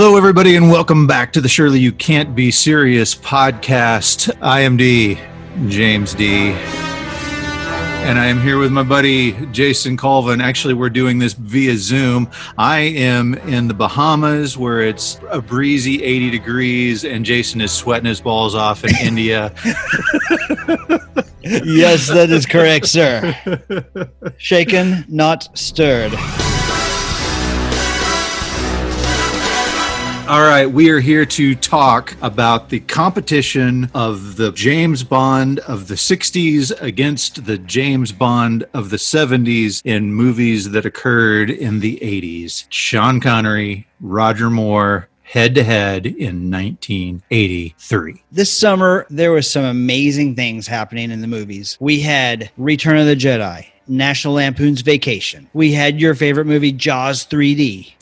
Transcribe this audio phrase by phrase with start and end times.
[0.00, 4.32] Hello, everybody, and welcome back to the Surely You Can't Be Serious podcast.
[4.40, 5.18] I am D,
[5.66, 6.52] James D.
[6.52, 10.40] And I am here with my buddy Jason Colvin.
[10.40, 12.30] Actually, we're doing this via Zoom.
[12.56, 18.06] I am in the Bahamas where it's a breezy 80 degrees, and Jason is sweating
[18.06, 19.52] his balls off in India.
[21.42, 23.34] yes, that is correct, sir.
[24.36, 26.12] Shaken, not stirred.
[30.28, 35.88] All right, we are here to talk about the competition of the James Bond of
[35.88, 41.98] the 60s against the James Bond of the 70s in movies that occurred in the
[42.02, 42.66] 80s.
[42.68, 48.22] Sean Connery, Roger Moore, head to head in 1983.
[48.30, 51.78] This summer, there was some amazing things happening in the movies.
[51.80, 53.66] We had Return of the Jedi.
[53.88, 55.48] National Lampoon's Vacation.
[55.52, 57.92] We had your favorite movie, Jaws 3D.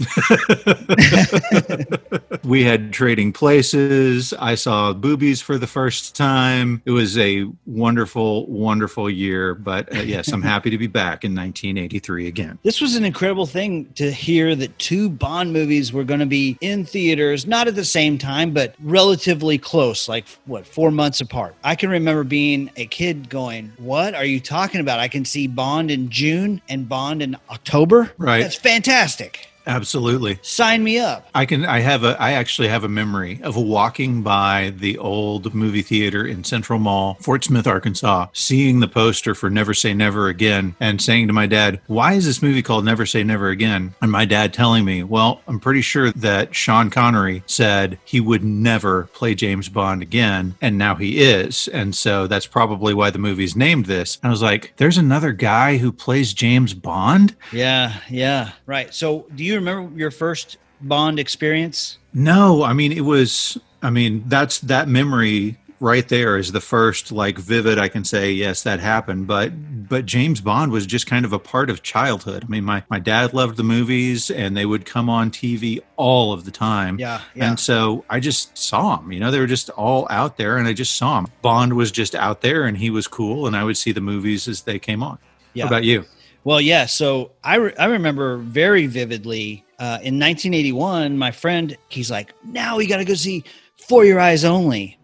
[2.45, 4.33] we had Trading Places.
[4.35, 6.83] I saw Boobies for the first time.
[6.85, 9.55] It was a wonderful, wonderful year.
[9.55, 12.59] But uh, yes, I'm happy to be back in 1983 again.
[12.63, 16.59] This was an incredible thing to hear that two Bond movies were going to be
[16.61, 21.55] in theaters, not at the same time, but relatively close, like what, four months apart.
[21.65, 24.99] I can remember being a kid going, What are you talking about?
[24.99, 28.13] I can see Bond in June and Bond in October.
[28.19, 28.41] Right.
[28.41, 29.49] That's fantastic.
[29.67, 30.39] Absolutely.
[30.43, 31.29] Sign me up.
[31.35, 35.55] I can I have a I actually have a memory of walking by the old
[35.55, 40.29] movie theater in Central Mall, Fort Smith, Arkansas, seeing the poster for Never Say Never
[40.29, 43.95] Again and saying to my dad, "Why is this movie called Never Say Never Again?"
[44.01, 48.45] And my dad telling me, "Well, I'm pretty sure that Sean Connery said he would
[48.45, 53.19] never play James Bond again, and now he is." And so that's probably why the
[53.19, 54.19] movie's named this.
[54.23, 58.51] And I was like, "There's another guy who plays James Bond?" Yeah, yeah.
[58.67, 58.95] Right.
[58.95, 61.99] So, do you remember your first Bond experience?
[62.13, 63.59] No, I mean it was.
[63.83, 68.33] I mean that's that memory right there is the first like vivid I can say
[68.33, 69.53] yes that happened but
[69.87, 72.45] but James Bond was just kind of a part of childhood.
[72.45, 76.33] I mean my my dad loved the movies and they would come on TV all
[76.33, 76.99] of the time.
[76.99, 77.49] Yeah, yeah.
[77.49, 80.67] And so I just saw them, you know, they were just all out there and
[80.67, 81.31] I just saw them.
[81.43, 84.49] Bond was just out there and he was cool and I would see the movies
[84.49, 85.19] as they came on.
[85.53, 85.65] Yeah.
[85.65, 86.05] What about you?
[86.47, 86.87] Well, yeah.
[86.87, 92.77] So I, re- I remember very vividly uh, in 1981, my friend, he's like, now
[92.77, 93.43] we got to go see
[93.89, 94.97] For Your Eyes Only.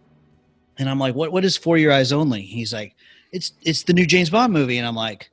[0.79, 2.43] And I'm like, what, what is For Your Eyes Only?
[2.43, 2.95] He's like,
[3.33, 4.79] it's, it's the new James Bond movie.
[4.79, 5.31] And I'm like,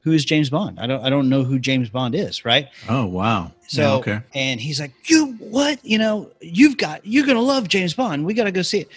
[0.00, 0.80] who is James Bond?
[0.80, 2.44] I don't, I don't know who James Bond is.
[2.44, 2.68] Right.
[2.88, 3.52] Oh, wow.
[3.68, 4.20] So, Yeah, okay.
[4.34, 8.26] and he's like, you, what, you know, you've got, you're going to love James Bond.
[8.26, 8.88] We got to go see it.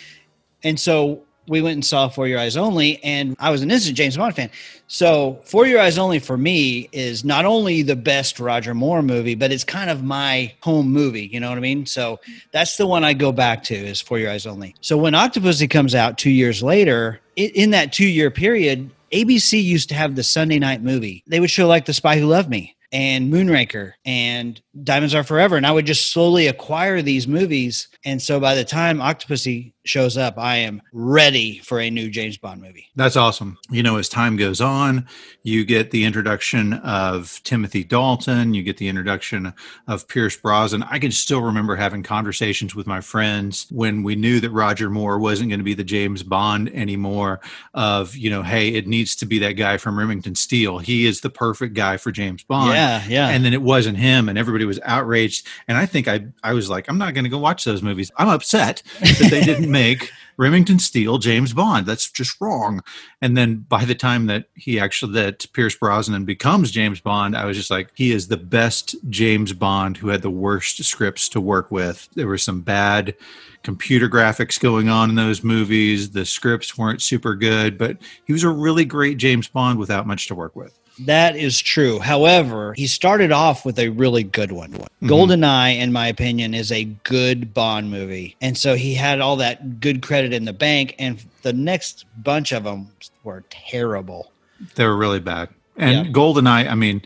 [0.63, 3.97] And so we went and saw For Your Eyes Only, and I was an instant
[3.97, 4.49] James Bond fan.
[4.87, 9.35] So For Your Eyes Only for me is not only the best Roger Moore movie,
[9.35, 11.27] but it's kind of my home movie.
[11.27, 11.85] You know what I mean?
[11.85, 12.19] So
[12.51, 14.75] that's the one I go back to is For Your Eyes Only.
[14.81, 19.63] So when Octopussy comes out two years later, i in that two year period, ABC
[19.63, 21.23] used to have the Sunday night movie.
[21.27, 25.55] They would show like The Spy Who Loved Me and Moonraker and Diamonds Are Forever.
[25.55, 27.87] And I would just slowly acquire these movies.
[28.03, 32.37] And so by the time Octopussy shows up, I am ready for a new James
[32.37, 32.87] Bond movie.
[32.95, 33.57] That's awesome.
[33.69, 35.07] You know, as time goes on,
[35.43, 39.53] you get the introduction of Timothy Dalton, you get the introduction
[39.87, 40.83] of Pierce Brosnan.
[40.83, 45.19] I can still remember having conversations with my friends when we knew that Roger Moore
[45.19, 47.39] wasn't going to be the James Bond anymore
[47.75, 50.79] of, you know, hey, it needs to be that guy from Remington Steele.
[50.79, 52.73] He is the perfect guy for James Bond.
[52.73, 53.29] Yeah, yeah.
[53.29, 55.47] And then it wasn't him and everybody was outraged.
[55.67, 58.11] And I think I I was like, I'm not going to go watch those movies.
[58.17, 61.85] I'm upset that they didn't make Remington Steele James Bond.
[61.85, 62.83] That's just wrong.
[63.21, 67.45] And then by the time that he actually that Pierce Brosnan becomes James Bond, I
[67.45, 71.41] was just like, he is the best James Bond who had the worst scripts to
[71.41, 72.09] work with.
[72.15, 73.15] There were some bad
[73.63, 76.11] computer graphics going on in those movies.
[76.11, 80.27] The scripts weren't super good, but he was a really great James Bond without much
[80.27, 80.77] to work with.
[80.99, 81.99] That is true.
[81.99, 84.71] However, he started off with a really good one.
[84.71, 85.09] Mm-hmm.
[85.09, 88.35] GoldenEye, in my opinion, is a good Bond movie.
[88.41, 92.51] And so he had all that good credit in the bank, and the next bunch
[92.51, 92.89] of them
[93.23, 94.31] were terrible.
[94.75, 95.49] They were really bad.
[95.77, 96.11] And Yeah.
[96.13, 97.01] GoldenEye, I mean,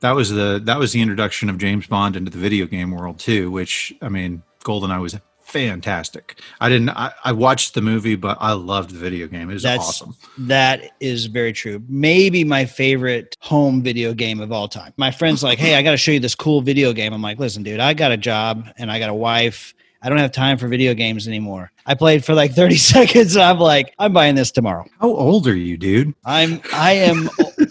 [0.00, 3.18] that was the that was the introduction of James Bond into the video game world
[3.18, 5.16] too, which I mean, GoldenEye was
[5.46, 6.40] fantastic.
[6.60, 9.50] I didn't I, I watched the movie, but I loved the video game.
[9.50, 10.16] It was That's awesome.
[10.38, 11.82] that is very true.
[11.88, 14.92] Maybe my favorite home video game of all time.
[14.96, 17.38] My friend's like, "Hey, I got to show you this cool video game." I'm like,
[17.38, 19.74] "Listen, dude, I got a job and I got a wife.
[20.02, 23.36] I don't have time for video games anymore." I played for like 30 seconds.
[23.36, 26.14] And I'm like, "I'm buying this tomorrow." How old are you, dude?
[26.24, 27.28] I'm I am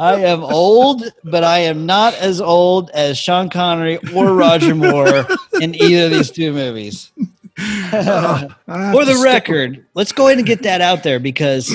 [0.00, 5.26] I am old, but I am not as old as Sean Connery or Roger Moore
[5.60, 7.12] in either of these two movies.
[7.92, 8.48] Uh,
[8.92, 11.70] For the record, let's go ahead and get that out there because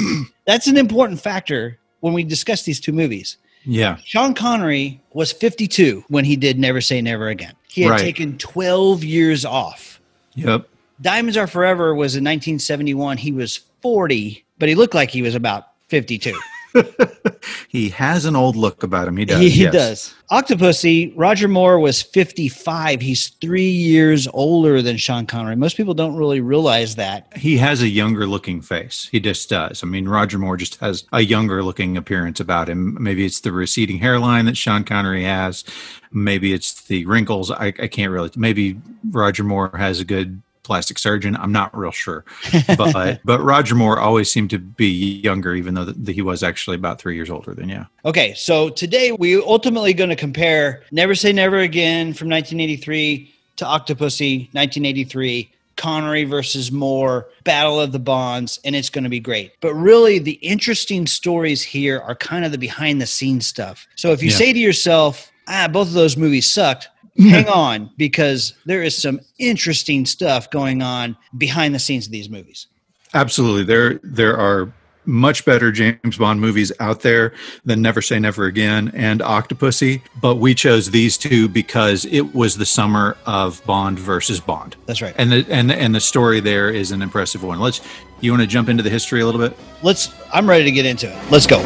[0.46, 3.38] that's an important factor when we discuss these two movies.
[3.66, 3.98] Yeah.
[4.04, 7.54] Sean Connery was 52 when he did Never Say Never Again.
[7.70, 8.00] He had Right.
[8.00, 10.00] taken 12 years off.
[10.36, 10.68] Yep.
[11.02, 13.18] Diamonds Are Forever was in 1971.
[13.18, 16.34] He was 40, but he looked like he was about 52.
[17.76, 19.18] He has an old look about him.
[19.18, 19.40] He does.
[19.40, 19.74] he yes.
[19.74, 20.16] does.
[20.32, 23.02] Octopussy, Roger Moore was 55.
[23.02, 25.56] He's three years older than Sean Connery.
[25.56, 27.32] Most people don't really realize that.
[27.36, 29.10] He has a younger looking face.
[29.12, 29.84] He just does.
[29.84, 32.98] I mean, Roger Moore just has a younger looking appearance about him.
[33.02, 35.64] Maybe it's the receding hairline that Sean Connery has.
[36.12, 37.52] Maybe it's the wrinkles.
[37.52, 38.32] I, I can't really.
[38.36, 38.80] Maybe
[39.10, 41.36] Roger Moore has a good plastic surgeon.
[41.38, 42.26] I'm not real sure.
[42.78, 44.88] But but Roger Moore always seemed to be
[45.22, 47.86] younger, even though th- he was actually about three years older than yeah.
[48.04, 53.66] Okay, so today we ultimately going to compare Never Say Never Again from 1983 to
[53.66, 59.54] Octopussy 1983, Connery versus Moore, Battle of the Bonds, and it's going to be great.
[59.62, 63.88] But really, the interesting stories here are kind of the behind the scenes stuff.
[63.96, 64.38] So if you Yeah.
[64.38, 66.90] say to yourself, ah, both of those movies sucked,
[67.30, 72.30] hang on because there is some interesting stuff going on behind the scenes of these
[72.30, 72.68] movies.
[73.14, 73.64] Absolutely.
[73.64, 74.72] There there are
[75.06, 77.32] much better James Bond movies out there
[77.64, 82.58] than Never Say Never Again and Octopussy, but we chose these two because it was
[82.58, 84.76] the summer of Bond versus Bond.
[84.88, 85.14] That's right.
[85.18, 87.60] And the and the, and the story there is an impressive one.
[87.60, 87.82] Let's
[88.20, 89.58] you want to jump into the history a little bit?
[89.84, 91.32] Let's I'm ready to get into it.
[91.32, 91.60] Let's go.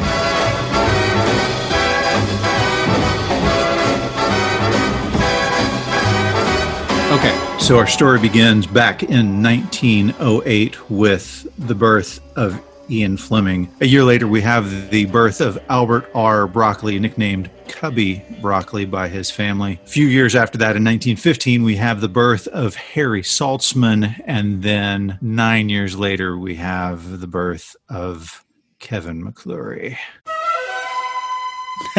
[7.70, 13.72] So our story begins back in 1908 with the birth of Ian Fleming.
[13.80, 16.48] A year later, we have the birth of Albert R.
[16.48, 19.80] Broccoli, nicknamed Cubby Broccoli by his family.
[19.86, 24.20] A few years after that, in 1915, we have the birth of Harry Saltzman.
[24.26, 28.44] And then nine years later, we have the birth of
[28.80, 29.96] Kevin McClory.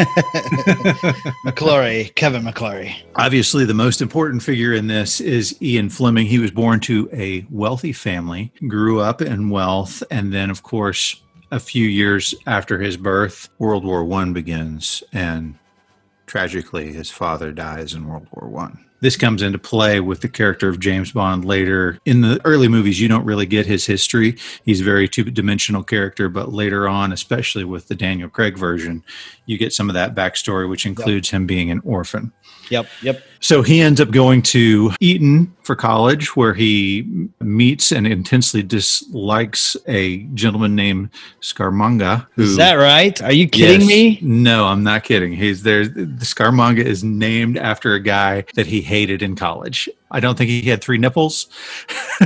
[1.45, 2.95] McClory, Kevin McClory.
[3.15, 6.25] Obviously, the most important figure in this is Ian Fleming.
[6.25, 11.21] He was born to a wealthy family, grew up in wealth, and then, of course,
[11.51, 15.57] a few years after his birth, World War One begins, and
[16.25, 18.85] tragically, his father dies in World War One.
[19.01, 21.99] This comes into play with the character of James Bond later.
[22.05, 24.37] In the early movies, you don't really get his history.
[24.63, 29.03] He's a very two dimensional character, but later on, especially with the Daniel Craig version,
[29.47, 32.31] you get some of that backstory, which includes him being an orphan.
[32.71, 33.23] Yep, yep.
[33.41, 39.75] So he ends up going to Eton for college, where he meets and intensely dislikes
[39.87, 41.09] a gentleman named
[41.41, 42.27] Scaramanga.
[42.35, 43.21] Who, Is that right?
[43.21, 43.89] Are you kidding Yes.
[43.89, 44.19] me?
[44.21, 45.33] No, I'm not kidding.
[45.33, 45.85] He's there.
[45.85, 49.89] The Scaramanga is named after a guy that he hated in college.
[50.11, 51.47] I don't think he had three nipples.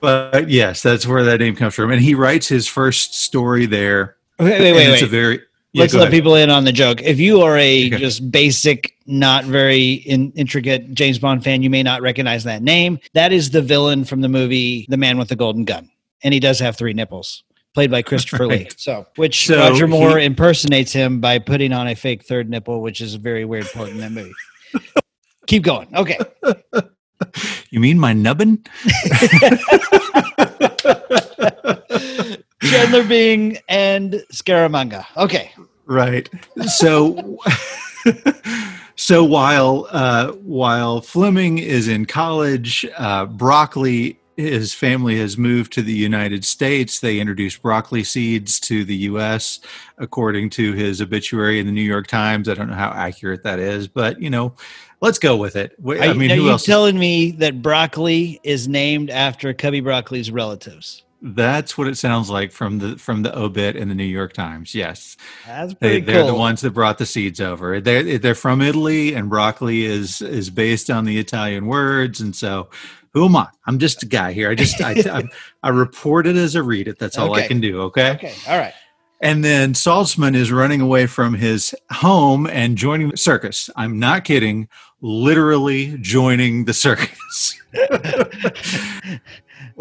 [0.00, 1.90] but yes, that's where that name comes from.
[1.90, 4.16] And he writes his first story there.
[4.38, 5.40] Wait, wait, wait, it's a very
[5.72, 6.12] yeah, Let's let ahead.
[6.12, 7.00] people in on the joke.
[7.02, 7.98] If you are a Okay.
[7.98, 12.98] just basic, not very in, intricate James Bond fan, you may not recognize that name.
[13.14, 15.90] That is the villain from the movie The Man with the Golden Gun.
[16.22, 17.42] And he does have three nipples,
[17.74, 18.68] played by Christopher Lee.
[18.76, 22.80] So, which So Roger Moore he- impersonates him by putting on a fake third nipple,
[22.82, 24.32] which is a very weird part in that movie.
[25.46, 25.88] Keep going.
[25.96, 26.18] Okay.
[27.70, 28.62] You mean my nubbin?
[32.62, 35.04] Chandler Bing and Scaramanga.
[35.16, 35.50] Okay.
[35.86, 36.28] Right.
[36.66, 37.38] So
[38.96, 45.82] so while uh while fleming is in college uh broccoli his family has moved to
[45.82, 47.00] the united states.
[47.00, 49.60] They introduced broccoli seeds to the us
[49.98, 52.48] according to his obituary in the new york times.
[52.48, 54.54] I don't know how accurate that is but you know
[55.00, 55.74] let's go with it.
[55.84, 60.30] Are, i mean are who you telling me that broccoli is named after Cubby Broccoli's
[60.30, 61.04] relatives?
[61.24, 64.74] That's what it sounds like from the from the obit in the new york times
[64.74, 66.26] yes That's They, pretty they're cool.
[66.32, 67.80] the ones that brought the seeds over.
[67.80, 72.20] They're they're from Italy, and broccoli is is based on the Italian words.
[72.20, 72.68] And so,
[73.12, 73.48] who am I?
[73.66, 74.50] I'm just a guy here.
[74.50, 75.22] I just I I,
[75.62, 76.98] I report it as I read it.
[76.98, 77.82] That's all I can do.
[77.82, 78.10] Okay.
[78.12, 78.34] Okay.
[78.48, 78.74] All right.
[79.20, 83.70] And then Saltzman is running away from his home and joining the circus.
[83.76, 84.68] I'm not kidding.
[85.00, 87.60] Literally joining the circus.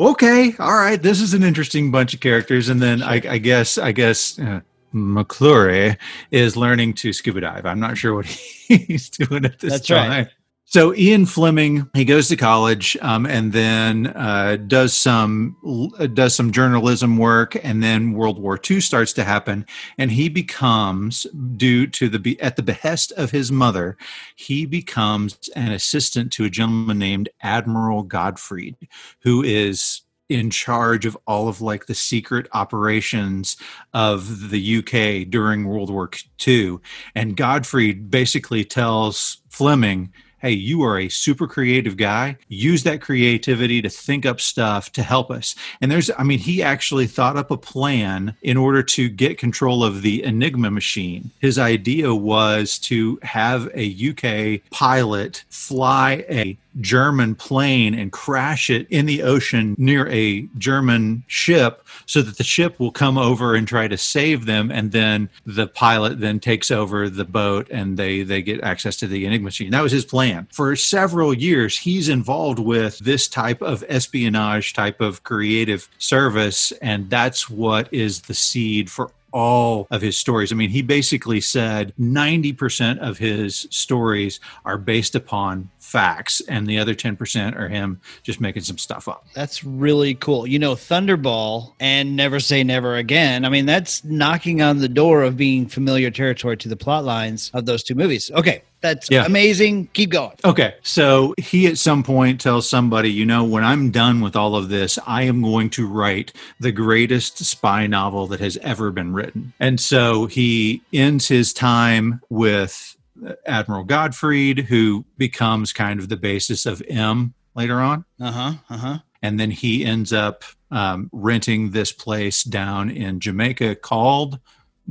[0.10, 1.01] okay, all right.
[1.01, 4.62] This is an interesting bunch of characters, and then I, I guess I guess uh,
[4.93, 5.98] McClory
[6.31, 7.65] is learning to scuba dive.
[7.65, 8.25] I'm not sure what
[8.67, 10.10] he's doing at this That's time.
[10.10, 10.27] right.
[10.72, 15.58] So Ian Fleming, he goes to college um, and then uh, does some
[16.00, 19.66] uh, does some journalism work, and then World War II starts to happen,
[19.98, 23.98] and he becomes, due to the at the behest of his mother,
[24.38, 28.78] he becomes an assistant to a gentleman named Admiral Godfrey,
[29.24, 33.58] who is in charge of all of like the secret operations
[33.94, 36.10] of the UK during World War
[36.48, 36.78] II.
[37.13, 42.36] And Godfrey basically tells Fleming, hey, you are a super creative guy.
[42.48, 45.55] Use that creativity to think up stuff to help us.
[45.79, 49.83] And there's, I mean, he actually thought up a plan in order to get control
[49.83, 51.31] of the Enigma machine.
[51.39, 58.88] His idea was to have a UK pilot fly a German plane and crash it
[58.90, 63.68] in the ocean near a German ship so that the ship will come over and
[63.68, 64.72] try to save them.
[64.72, 69.08] And then the pilot then takes over the boat and they they get access to
[69.08, 69.72] the enigma machine.
[69.72, 70.48] That was his plan.
[70.51, 76.72] For several years he's involved with this type of espionage type of creative service.
[76.82, 80.51] And that's what is the seed for all of his stories.
[80.51, 86.79] I mean, he basically said 90% of his stories are based upon facts and the
[86.79, 89.27] other 10% are him just making some stuff up.
[89.33, 90.48] That's really cool.
[90.48, 93.43] You know, Thunderball and Never Say Never Again.
[93.43, 97.51] I mean, that's knocking on the door of being familiar territory to the plot lines
[97.53, 98.31] of those two movies.
[98.31, 98.63] Okay.
[98.79, 99.25] That's yeah.
[99.25, 99.88] amazing.
[99.93, 100.36] Keep going.
[100.43, 100.74] Okay.
[100.81, 104.69] So he at some point tells somebody, you know, when I'm done with all of
[104.69, 109.53] this, I am going to write the greatest spy novel that has ever been written.
[109.60, 112.98] And so he ends his time with
[113.46, 118.06] Admiral Godfrey, who becomes kind of the basis of M later on.
[118.20, 118.54] Uh huh.
[118.70, 118.98] Uh huh.
[119.22, 124.40] And then he ends up um, renting this place down in Jamaica called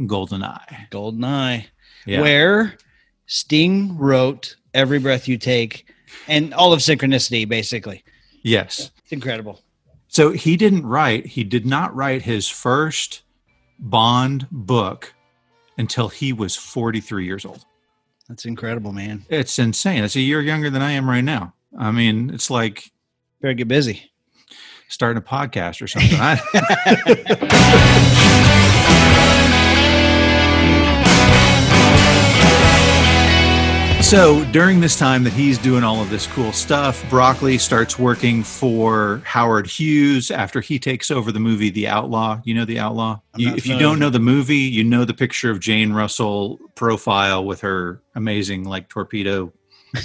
[0.06, 0.86] Golden Eye.
[0.90, 1.66] Golden Eye,
[2.06, 2.20] yeah.
[2.20, 2.76] where
[3.26, 5.92] Sting wrote "Every Breath You Take"
[6.28, 8.04] and all of Synchronicity, basically.
[8.42, 9.60] Yes, it's incredible.
[10.08, 11.26] So he didn't write.
[11.26, 13.22] He did not write his first
[13.78, 15.14] Bond book
[15.78, 17.64] until he was 43 years old.
[18.30, 19.24] That's incredible, man.
[19.28, 20.04] It's insane.
[20.04, 21.52] It's a year younger than I am right now.
[21.76, 22.92] I mean, it's like
[23.40, 24.12] better get busy.
[24.88, 26.16] Starting a podcast or something.
[34.10, 38.42] So during this time that he's doing all of this cool stuff, Broccoli starts working
[38.42, 42.40] for Howard Hughes after he takes over the movie The Outlaw.
[42.42, 43.20] You know The Outlaw?
[43.36, 47.44] You, if you don't know the movie, you know the picture of Jane Russell profile
[47.44, 49.52] with her amazing like torpedo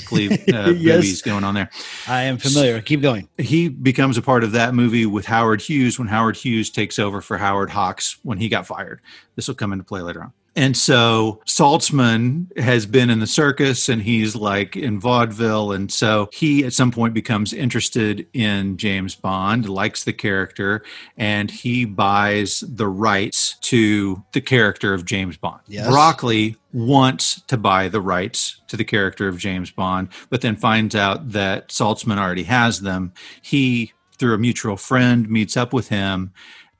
[0.05, 0.97] Cleve uh, yes.
[0.97, 1.71] movies going on there.
[2.07, 2.79] I am familiar.
[2.81, 3.27] Keep going.
[3.39, 7.21] He becomes a part of that movie with Howard Hughes when Howard Hughes takes over
[7.21, 9.01] for Howard Hawks when he got fired.
[9.35, 10.33] This will come into play later on.
[10.55, 15.73] And so Saltzman has been in the circus and he's like in vaudeville.
[15.73, 20.83] And so he at some point becomes interested in James Bond, likes the character,
[21.17, 25.61] and he buys the rights to the character of James Bond.
[25.67, 25.89] Yes.
[25.89, 30.95] Broccoli wants to buy the rights to the character of James Bond, but then finds
[30.95, 33.13] out that Saltzman already has them.
[33.41, 36.31] He, through a mutual friend, meets up with him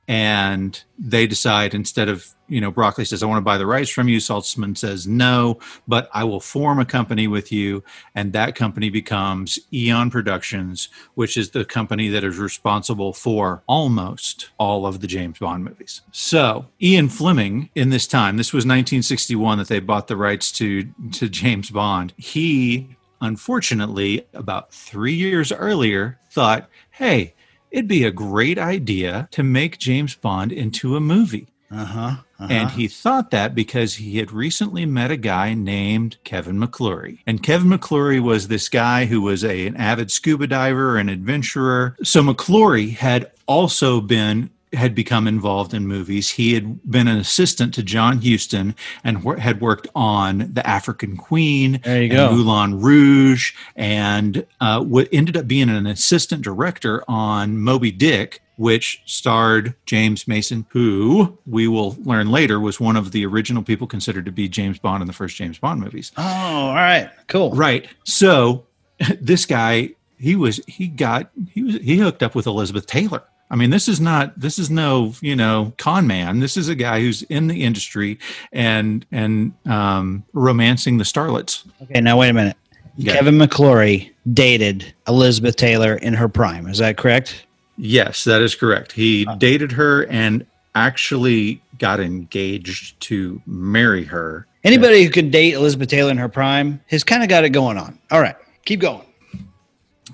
[0.08, 3.90] and they decide instead of you know broccoli says i want to buy the rights
[3.90, 4.18] from you.
[4.18, 7.82] Saltzman says no but i will form a company with you.
[8.14, 14.50] And that company becomes eon productions which is the company that is responsible for almost
[14.58, 16.02] all of the james bond movies.
[16.12, 20.84] So ian fleming in this time this was 1961 that they bought the rights to
[21.12, 22.12] to james bond.
[22.16, 27.34] He unfortunately about three years earlier thought hey
[27.70, 31.48] it'd be a great idea to make James Bond into a movie.
[31.70, 32.46] Uh-huh, uh-huh.
[32.48, 37.18] And he thought that because he had recently met a guy named Kevin McClory.
[37.26, 41.96] And Kevin McClory was this guy who was a, an avid scuba diver an adventurer.
[42.02, 46.30] So McClory had also been had become involved in movies.
[46.30, 51.80] He had been an assistant to John Huston and had worked on The African Queen,
[51.84, 52.32] there you go.
[52.32, 59.02] Moulin Rouge, and uh, what ended up being an assistant director on Moby Dick, which
[59.04, 64.24] starred James Mason, who we will learn later was one of the original people considered
[64.24, 66.12] to be James Bond in the first James Bond movies.
[66.16, 67.52] Oh, all right, cool.
[67.52, 67.86] Right.
[68.04, 68.66] So
[69.20, 73.56] this guy, he was he got he was he hooked up with Elizabeth Taylor I
[73.56, 76.40] mean, this is not this is no you know con man.
[76.40, 78.18] This is a guy who's in the industry
[78.52, 81.64] and and um, romancing the starlets.
[81.82, 82.56] Okay, now wait a minute.
[82.96, 83.12] Yeah.
[83.12, 86.66] Kevin McClory dated Elizabeth Taylor in her prime.
[86.66, 87.46] Is that correct?
[87.76, 88.92] Yes, that is correct.
[88.92, 94.46] He uh, dated her and actually got engaged to marry her.
[94.64, 97.76] Anybody who could date Elizabeth Taylor in her prime has kind of got it going
[97.76, 97.98] on.
[98.10, 98.36] All right.
[98.64, 99.04] Keep going.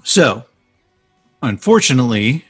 [0.03, 0.45] So,
[1.41, 2.45] unfortunately,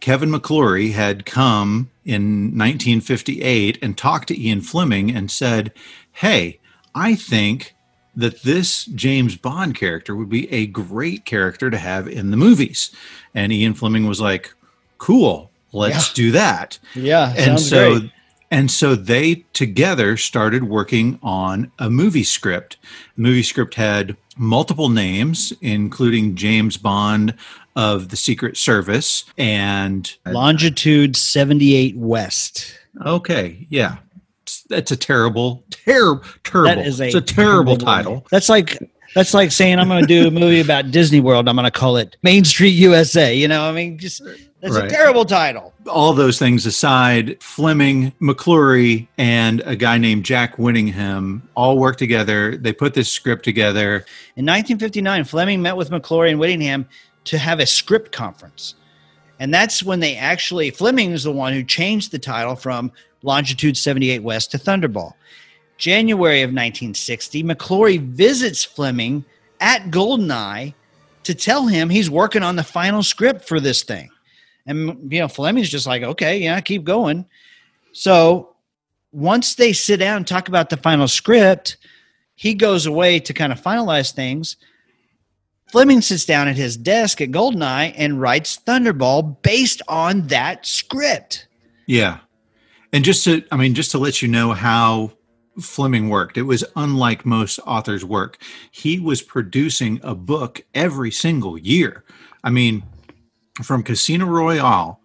[0.00, 5.72] Kevin McClory had come in 1958 and talked to Ian Fleming and said,
[6.12, 6.60] Hey,
[6.94, 7.74] I think
[8.14, 12.90] that this James Bond character would be a great character to have in the movies.
[13.34, 14.52] And Ian Fleming was like,
[14.98, 16.14] Cool, let's Yeah.
[16.14, 16.78] do that.
[16.94, 18.10] Yeah, and so great.
[18.50, 22.76] and so they together started working on a movie script.
[23.16, 27.34] The movie script had multiple names, including James Bond
[27.76, 32.78] of the Secret Service and Longitude 78 West.
[33.04, 33.98] okay, yeah.
[34.68, 36.68] That's a terrible, terrible, terrible.
[36.76, 38.24] That is a it's a terrible title.
[38.30, 38.78] That's like
[39.14, 41.48] that's like saying I'm going to do a movie about Disney World.
[41.48, 43.34] I'm going to call it Main Street USA.
[43.34, 44.22] You know, I mean, just
[44.60, 44.84] that's Right.
[44.84, 45.74] a terrible title.
[45.88, 52.56] All those things aside, Fleming, McClory, and a guy named Jack Whittingham all worked together.
[52.56, 53.96] They put this script together.
[54.36, 56.86] In 1959, Fleming met with McClory and Whittingham
[57.26, 58.74] to have a script conference.
[59.38, 62.90] And that's when they actually, Fleming is the one who changed the title from
[63.22, 65.12] Longitude 78 West to Thunderball.
[65.76, 69.24] January of 1960, McClory visits Fleming
[69.60, 70.72] at Goldeneye
[71.24, 74.08] to tell him he's working on the final script for this thing.
[74.66, 77.26] And, you know, Fleming's just like, okay, yeah, keep going.
[77.92, 78.54] So
[79.12, 81.76] once they sit down and talk about the final script,
[82.36, 84.56] he goes away to kind of finalize things.
[85.68, 91.48] Fleming sits down at his desk at Goldeneye and writes Thunderball based on that script.
[91.86, 92.18] Yeah.
[92.92, 95.12] And just to, I mean, just to let you know how
[95.60, 98.40] Fleming worked, it was unlike most authors' work.
[98.70, 102.04] He was producing a book every single year.
[102.44, 102.84] I mean,
[103.62, 105.00] from Casino Royale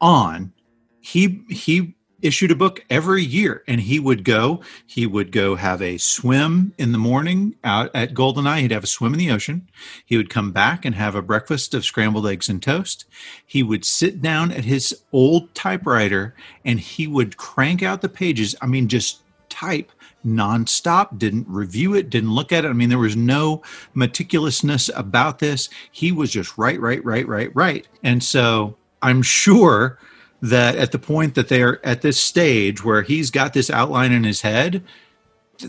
[0.00, 0.52] on,
[1.00, 5.82] he he issued a book every year and he would go he would go have
[5.82, 8.60] a swim in the morning out at goldeneye.
[8.60, 9.68] He'd have a swim in the ocean.
[10.04, 13.04] He would come back and have a breakfast of scrambled eggs and toast.
[13.44, 18.54] He would sit down at his old typewriter and he would crank out the pages.
[18.60, 19.92] I mean just type
[20.24, 22.68] nonstop didn't review it didn't look at it.
[22.68, 23.62] I mean there was no
[23.94, 25.68] meticulousness about this.
[25.92, 27.86] He was just right right right right right.
[28.02, 29.98] And so i'm sure
[30.42, 34.24] that at the point that they're at this stage where he's got this outline in
[34.24, 34.82] his head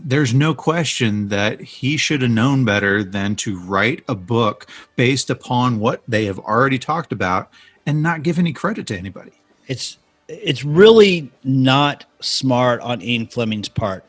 [0.03, 5.30] there's no question that he should have known better than to write a book based
[5.30, 7.49] upon what they have already talked about
[7.86, 9.32] and not give any credit to anybody
[9.67, 14.03] It's it's really not smart on Ian Fleming's part.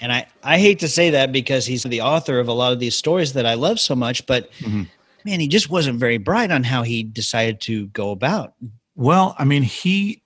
[0.00, 2.80] And I, I hate to say that because he's the author of a lot of
[2.80, 4.88] these stories that I love so much, but Mhm.
[5.24, 8.54] man, he just wasn't very bright on how he decided to go about.
[9.00, 10.22] Well, I mean, he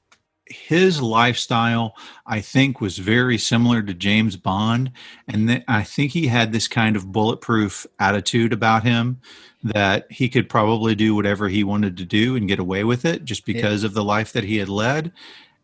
[0.47, 1.95] his lifestyle,
[2.27, 4.91] I think, was very similar to James Bond,
[5.29, 9.21] and th- I think he had this kind of bulletproof attitude about him
[9.63, 13.25] that he could probably do whatever he wanted to do and get away with it
[13.25, 13.55] just Yeah.
[13.55, 15.13] because of the life that he had led.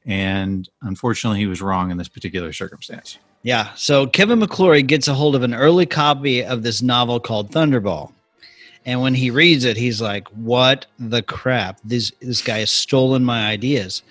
[0.07, 3.19] And unfortunately, he was wrong in this particular circumstance.
[3.43, 3.71] Yeah.
[3.75, 8.13] So Kevin McClory gets a hold of an early copy of this novel called Thunderball.
[8.87, 11.81] And when he reads it, he's like, What the crap?
[11.85, 14.03] This this guy has stolen my ideas.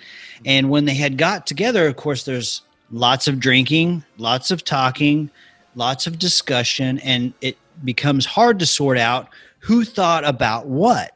[0.45, 5.29] And when they had got together, of course, there's lots of drinking, lots of talking,
[5.75, 9.29] lots of discussion, and it becomes hard to sort out
[9.59, 11.11] who thought about what.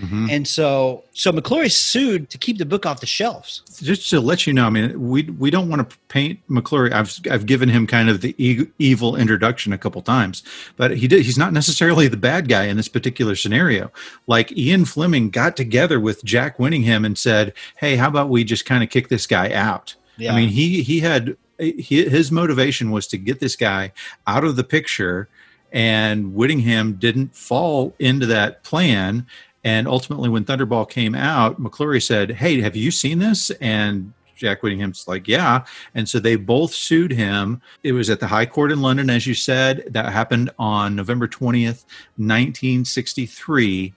[0.00, 0.28] Mhm.
[0.30, 3.62] And so so McClory sued to keep the book off the shelves.
[3.80, 6.92] just to let you know, I mean, we we don't want to paint McClory.
[6.92, 10.42] I've I've given him kind of the e- evil introduction a couple times,
[10.76, 11.22] but he did.
[11.24, 13.92] He's not necessarily the bad guy in this particular scenario.
[14.26, 18.64] Like Ian Fleming got together with Jack Whittingham and said, "Hey, how about we just
[18.66, 19.94] kind of kick this guy out?"
[20.32, 23.92] I mean, he he had he, his motivation was to get this guy
[24.26, 25.28] out of the picture,
[25.72, 29.26] and Whittingham didn't fall into that plan.
[29.64, 34.62] And ultimately, when Thunderball came out, McClory said, "Hey, have you seen this?" And Jack
[34.62, 37.62] Whittingham's like, "Yeah." And so they both sued him.
[37.82, 39.84] It was at the High Court in London, as you said.
[39.90, 41.84] That happened on November twentieth,
[42.18, 43.94] nineteen sixty-three,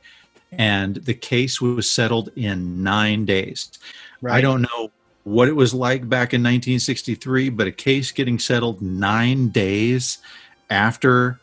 [0.54, 3.72] and the case was settled in nine days.
[4.26, 4.92] I don't know
[5.26, 10.20] what it was like back in 1963, but a case getting settled nine days
[10.70, 11.40] after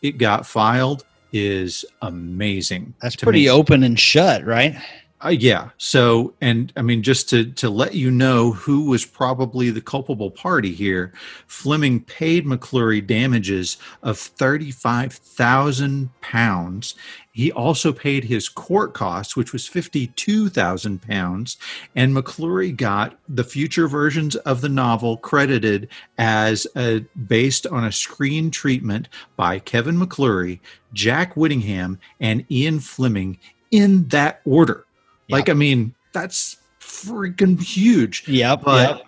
[0.00, 2.94] it got filed is amazing.
[3.00, 3.50] That's pretty me.
[3.50, 4.76] open and shut, right?
[5.24, 5.70] Uh, yeah.
[5.78, 10.30] So, and I mean, just to to let you know who was probably the culpable
[10.30, 11.14] party here,
[11.46, 16.96] Fleming paid McClory damages of thirty five thousand pounds.
[17.32, 21.56] He also paid his court costs, which was fifty two thousand pounds,
[21.94, 27.92] and McClory got the future versions of the novel credited as a, based on a
[27.92, 30.60] screen treatment by Kevin McClory,
[30.92, 33.38] Jack Whittingham, and Ian Fleming
[33.70, 34.85] in that order.
[35.28, 38.26] Like, I mean, that's freaking huge.
[38.28, 38.62] Yep.
[38.64, 39.06] But yep.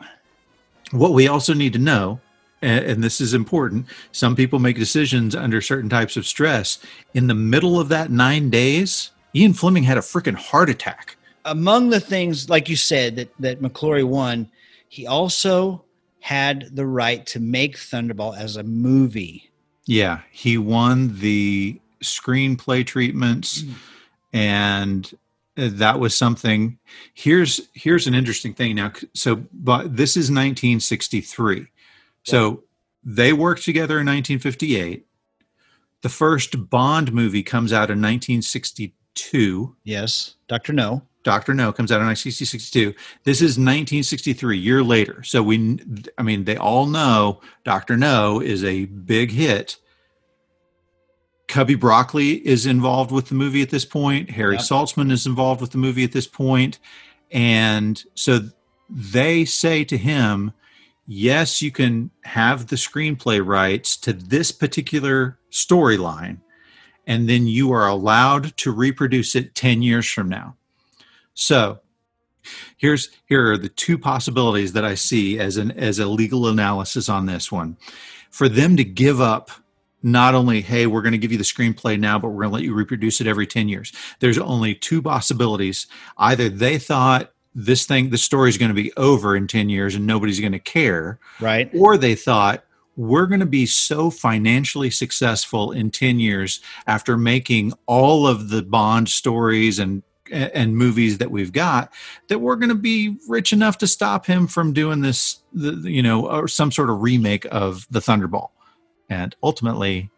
[0.92, 2.20] what we also need to know,
[2.60, 6.78] and, and this is important, some people make decisions under certain types of stress.
[7.14, 11.16] In the middle of that nine days, Ian Fleming had a freaking heart attack.
[11.44, 14.50] Among the things, like you said, that that McClory won,
[14.88, 15.84] he also
[16.20, 19.50] had the right to make Thunderball as a movie.
[19.86, 23.74] Yeah, he won the screenplay treatments, mm.
[24.32, 25.10] and
[25.58, 26.78] that was something.
[27.14, 28.92] Here's here's an interesting thing now.
[29.14, 31.66] So, but this is 1963.
[32.22, 32.62] So
[33.02, 35.04] they worked together in 1958.
[36.02, 39.76] The first Bond movie comes out in 1962.
[39.82, 41.02] Yes, Doctor No.
[41.24, 42.94] Doctor No comes out in 1962.
[43.24, 45.24] This is 1963, year later.
[45.24, 45.80] So we,
[46.16, 49.76] I mean, they all know Doctor No is a big hit.
[51.48, 54.30] Cubby Broccoli is involved with the movie at this point.
[54.30, 54.62] Harry Yep.
[54.62, 56.78] Saltzman is involved with the movie at this point,
[57.32, 58.40] and so
[58.88, 60.52] they say to him,
[61.06, 66.38] "Yes, you can have the screenplay rights to this particular storyline,
[67.06, 70.54] and then you are allowed to reproduce it ten years from now."
[71.34, 71.80] So
[72.76, 77.08] here's here are the two possibilities that I see as an as a legal analysis
[77.08, 77.76] on this one.
[78.30, 79.50] For them to give up
[80.02, 82.54] not only hey we're going to give you the screenplay now but we're going to
[82.54, 83.92] let you reproduce it every 10 years.
[84.20, 85.86] There's only two possibilities.
[86.16, 89.94] Either they thought this thing the story is going to be over in 10 years
[89.94, 91.18] and nobody's going to care.
[91.40, 91.70] Right.
[91.74, 92.64] or they thought
[92.98, 98.62] we're going to be so financially successful in 10 years after making all of the
[98.62, 101.90] bond stories and and movies that we've got
[102.28, 106.02] that we're going to be rich enough to stop him from doing this the, you
[106.02, 108.50] know or some sort of remake of the thunderball
[109.08, 110.10] and ultimately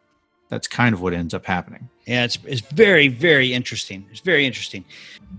[0.49, 4.07] that's kind of what ends up happening Yeah, it's it's very very interesting.
[4.11, 4.85] It's very interesting.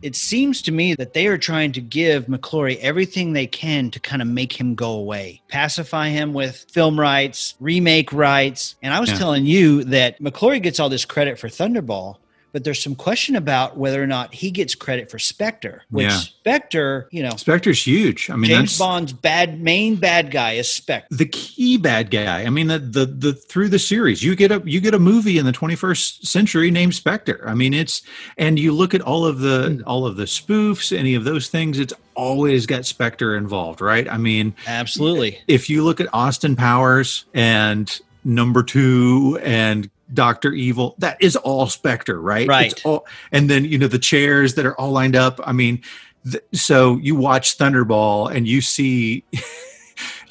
[0.01, 3.99] It seems to me that they are trying to give McClory everything they can to
[3.99, 8.75] kind of make him go away, pacify him with film rights, remake rights.
[8.81, 9.17] And I was Yeah.
[9.17, 12.15] telling you that McClory gets all this credit for Thunderball,
[12.51, 15.83] but there's some question about whether or not he gets credit for Spectre.
[15.89, 16.17] Which Yeah.
[16.17, 21.15] Spectre, you know, spectre's huge i mean James Bond's bad main bad guy is Spectre.
[21.15, 22.43] the key bad guy.
[22.43, 25.37] I mean, the, the the through the series, you get a you get a movie
[25.37, 27.43] in the 21st century named Spectre.
[27.47, 28.01] I mean, it's
[28.37, 29.87] and you look at all of the hmm.
[29.87, 34.07] all of the spoofs, any of those things, it's always got Spectre involved, right?
[34.09, 35.39] I mean, Absolutely.
[35.47, 41.67] if you look at Austin Powers and Number Two and Doctor Evil, that is all
[41.67, 42.47] Spectre, right?
[42.47, 42.71] Right.
[42.71, 45.39] It's all, and then you know the chairs that are all lined up.
[45.43, 45.81] I mean,
[46.29, 49.23] th- so you watch Thunderball and you see.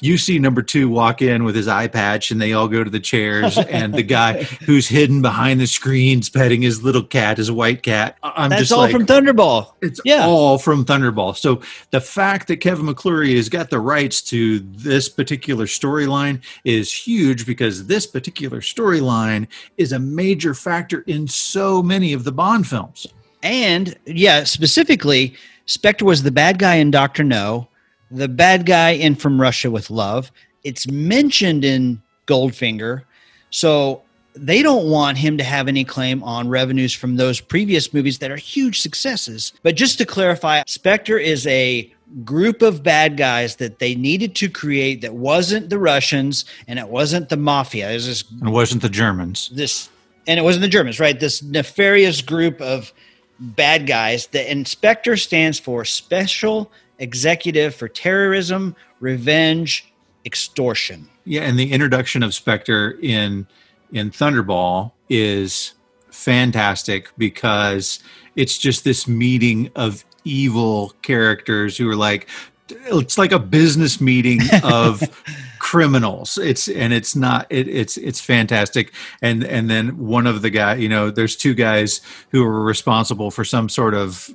[0.01, 2.89] You see number two walk in with his eye patch, and they all go to
[2.89, 7.51] the chairs, and the guy who's hidden behind the screens petting his little cat, his
[7.51, 8.17] white cat.
[8.23, 9.73] I'm That's just all like, from Thunderball.
[9.81, 10.25] it's Yeah.
[10.25, 11.37] all from Thunderball.
[11.37, 11.61] So
[11.91, 17.45] the fact that Kevin McClory has got the rights to this particular storyline is huge
[17.45, 23.05] because this particular storyline is a major factor in so many of the Bond films.
[23.43, 25.35] And yeah, specifically,
[25.65, 27.67] Spectre was the bad guy in Doctor No,
[28.11, 30.31] the bad guy in From Russia with Love.
[30.63, 33.03] It's mentioned in Goldfinger,
[33.49, 34.03] so
[34.35, 38.31] they don't want him to have any claim on revenues from those previous movies that
[38.31, 39.53] are huge successes.
[39.63, 41.91] But just to clarify, Spectre is a
[42.23, 46.89] group of bad guys that they needed to create that wasn't the Russians and it
[46.89, 47.89] wasn't the mafia.
[47.89, 49.49] It was this And it wasn't the Germans.
[49.53, 49.89] this
[50.27, 51.19] and it wasn't the Germans, right?
[51.19, 52.93] This nefarious group of
[53.39, 54.27] bad guys.
[54.27, 59.91] The inspector stands for Special Executive for Terrorism, Revenge,
[60.25, 61.09] Extortion.
[61.25, 63.47] Yeah, and the introduction of Spectre in
[63.91, 65.73] in Thunderball is
[66.11, 67.99] fantastic because
[68.35, 72.29] it's just this meeting of evil characters who are like
[72.69, 75.01] it's like a business meeting of
[75.71, 80.49] criminals it's and it's not it, it's it's fantastic and and then one of the
[80.49, 84.29] guy you know there's two guys who are responsible for some sort of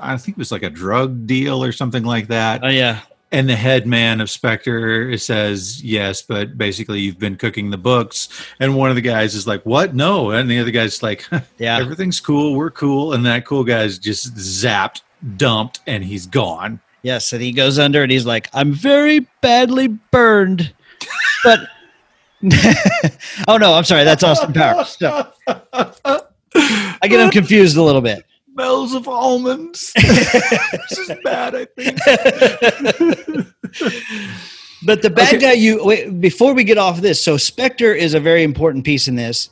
[0.00, 3.00] i think it was like a drug deal or something like that Oh yeah,
[3.30, 8.28] and the head man of Spectre says yes, but basically you've been cooking the books.
[8.60, 9.94] And one of the guys is like, "What?
[9.94, 11.26] No!" And the other guy's like,
[11.58, 11.78] yeah.
[11.78, 12.54] "Everything's cool.
[12.54, 15.00] We're cool." And that cool guy's just zapped
[15.38, 16.80] dumped and he's gone.
[17.02, 20.72] Yes, and he goes under and he's like, "I'm very badly burned,"
[21.44, 21.60] but
[23.48, 24.96] oh no, I'm sorry, that's Austin Powers.
[25.00, 25.28] No.
[25.46, 28.24] I get them confused a little bit.
[28.52, 29.92] Smells of almonds.
[29.96, 31.98] this is bad, I think.
[34.84, 35.38] But the bad Okay.
[35.38, 39.06] guy, you wait, before we get off this, so Spectre is a very important piece
[39.06, 39.48] in this.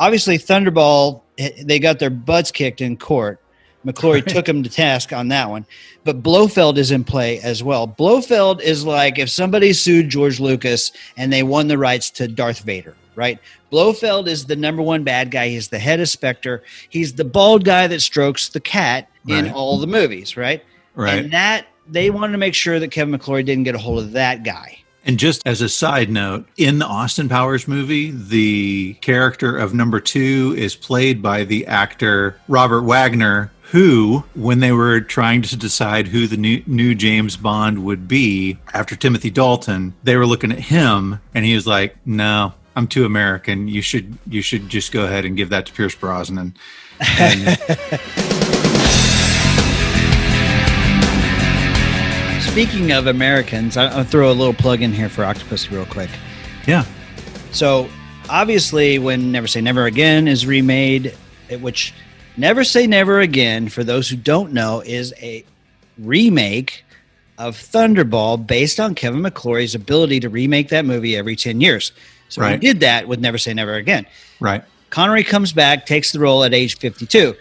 [0.00, 3.40] Obviously, Thunderball, eh, they got their butts kicked in court.
[3.86, 5.66] McClory took him to task on that one.
[6.04, 7.86] But Blofeld is in play as well.
[7.86, 12.60] Blofeld is like if somebody sued George Lucas and they won the rights to Darth
[12.60, 13.38] Vader, right?
[13.70, 15.48] Blofeld is the number one bad guy.
[15.48, 16.62] He's the head of Spectre.
[16.90, 19.54] He's the bald guy that strokes the cat in Right.
[19.54, 20.62] all the movies, right?
[20.94, 21.20] Right.
[21.24, 24.12] And that they wanted to make sure that Kevin McClory didn't get a hold of
[24.12, 24.78] that guy.
[25.04, 29.98] And just as a side note, in the Austin Powers movie, the character of number
[29.98, 36.08] two is played by the actor Robert Wagner, who, when they were trying to decide
[36.08, 40.58] who the new, new James Bond would be after Timothy Dalton, they were looking at
[40.58, 43.68] him and he was like, No, I'm too American.
[43.68, 46.54] You should you should just go ahead and give that to Pierce Brosnan.
[47.18, 47.58] And
[52.42, 56.10] Speaking of Americans, I- I'll throw a little plug in here for Octopus real quick.
[56.66, 56.84] yeah.
[57.50, 57.88] So,
[58.28, 61.14] obviously, when Never Say Never Again is remade,
[61.60, 61.94] which
[62.36, 65.44] Never Say Never Again, for those who don't know, is a
[65.98, 66.84] remake
[67.38, 71.92] of Thunderball based on Kevin McClory's ability to remake that movie every 10 years.
[72.28, 74.06] So, he did that with Never Say Never Again.
[74.40, 74.64] Right.
[74.88, 77.34] Connery comes back, takes the role at age 52.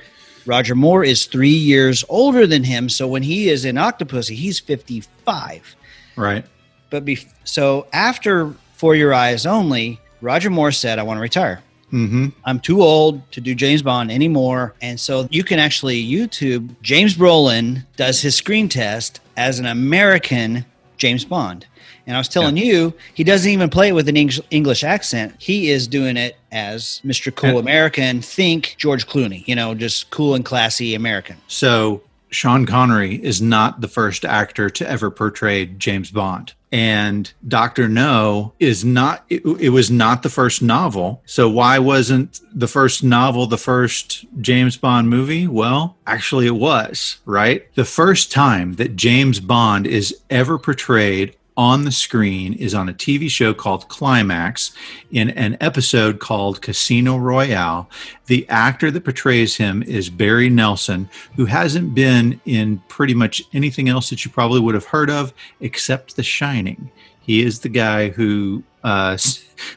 [0.45, 4.59] Roger Moore is three years older than him, so when he is in Octopussy, he's
[4.59, 5.75] 55.
[6.15, 6.45] Right.
[6.89, 11.61] But be- so after For Your Eyes Only, Roger Moore said, I want to retire.
[11.91, 12.27] Mm-hmm.
[12.45, 14.73] I'm too old to do James Bond anymore.
[14.81, 20.65] And so you can actually YouTube James Brolin does his screen test as an American
[20.97, 21.65] James Bond.
[22.07, 25.35] And I was telling you, he doesn't even play it with an English, English accent.
[25.37, 27.33] He is doing it as Mr.
[27.33, 27.59] Cool Yeah.
[27.59, 28.21] American.
[28.21, 31.37] Think George Clooney, you know, just cool and classy American.
[31.47, 36.53] So Sean Connery is not the first actor to ever portray James Bond.
[36.71, 37.89] And Dr.
[37.89, 41.21] No is not, it, it was not the first novel.
[41.25, 45.47] So why wasn't the first novel the first James Bond movie?
[45.47, 47.67] Well, actually it was, right?
[47.75, 52.93] The first time that James Bond is ever portrayed on the screen is on a
[52.93, 54.71] TV show called Climax
[55.11, 57.89] in an episode called Casino Royale.
[58.27, 63.89] The actor that portrays him is Barry Nelson, who hasn't been in pretty much anything
[63.89, 66.89] else that you probably would have heard of except The Shining.
[67.21, 69.15] He is the guy who uh,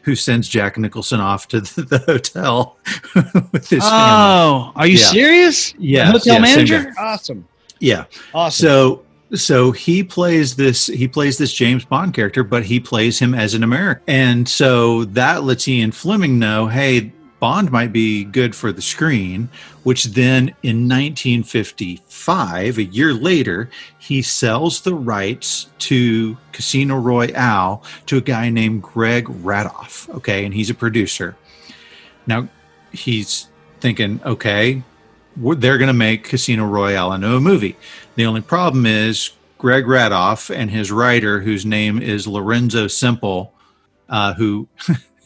[0.02, 2.78] who sends Jack Nicholson off to the, the hotel
[3.52, 3.84] with his family.
[3.84, 5.04] Oh, are you Yeah.
[5.06, 5.74] serious?
[5.76, 6.92] Yes, The hotel yes, manager?
[6.98, 7.46] Awesome.
[7.80, 8.04] Yeah.
[8.32, 8.66] Awesome.
[8.66, 9.03] So
[9.34, 13.54] so he plays this he plays this James Bond character, but he plays him as
[13.54, 14.02] an American.
[14.06, 19.50] And so that lets Ian Fleming know, hey, Bond might be good for the screen,
[19.82, 23.68] which then in 1955, a year later,
[23.98, 30.08] he sells the rights to Casino Royale to a guy named Greg Ratoff.
[30.14, 31.36] Okay, and he's a producer.
[32.26, 32.48] Now
[32.92, 33.48] he's
[33.80, 34.82] thinking, okay,
[35.36, 37.76] they're going to make Casino Royale into a movie.
[38.16, 43.52] The only problem is Greg Ratoff and his writer, whose name is Lorenzo Semple,
[44.08, 44.68] uh, who,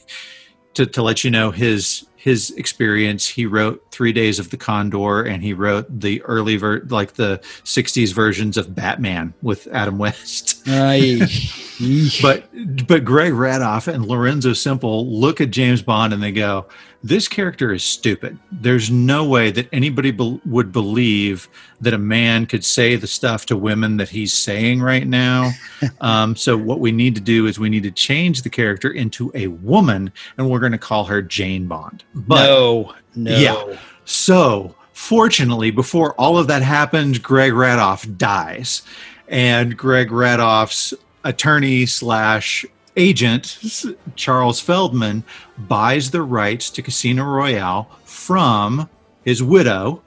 [0.74, 5.22] to, to let you know his his experience, he wrote Three Days of the Condor,
[5.22, 10.62] and he wrote the early ver- like the '60s versions of Batman with Adam West.
[12.22, 12.48] But
[12.86, 16.66] but Greg Ratoff and Lorenzo Semple look at James Bond and they go,
[17.02, 18.38] "This character is stupid.
[18.50, 21.48] There's no way that anybody be- would believe
[21.80, 25.50] that a man could say the stuff to women that he's saying right now.
[26.00, 29.30] um, so what we need to do is we need to change the character into
[29.34, 32.04] a woman, and we're going to call her Jane Bond.
[32.14, 33.38] But no, no.
[33.38, 33.78] Yeah.
[34.04, 38.82] so, fortunately, before all of that happened, Greg Ratoff dies.
[39.28, 42.64] And Greg Ratoff's attorney slash
[42.98, 43.58] agent,
[44.16, 45.24] Charles Feldman,
[45.56, 48.88] buys the rights to Casino Royale from
[49.24, 50.02] his widow.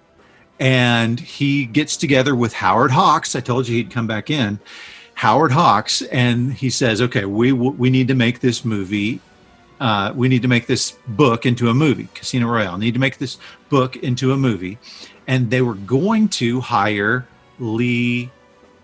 [0.60, 3.36] And he gets together with Howard Hawks.
[3.36, 4.60] I told you he'd come back in.
[5.16, 9.22] Howard Hawks, and he says, "Okay, we we need to make this movie
[9.82, 12.78] uh, we need to make this book into a movie, Casino Royale.
[12.78, 14.78] Need to make this book into a movie,
[15.26, 17.28] and they were going to hire
[17.58, 18.30] Leigh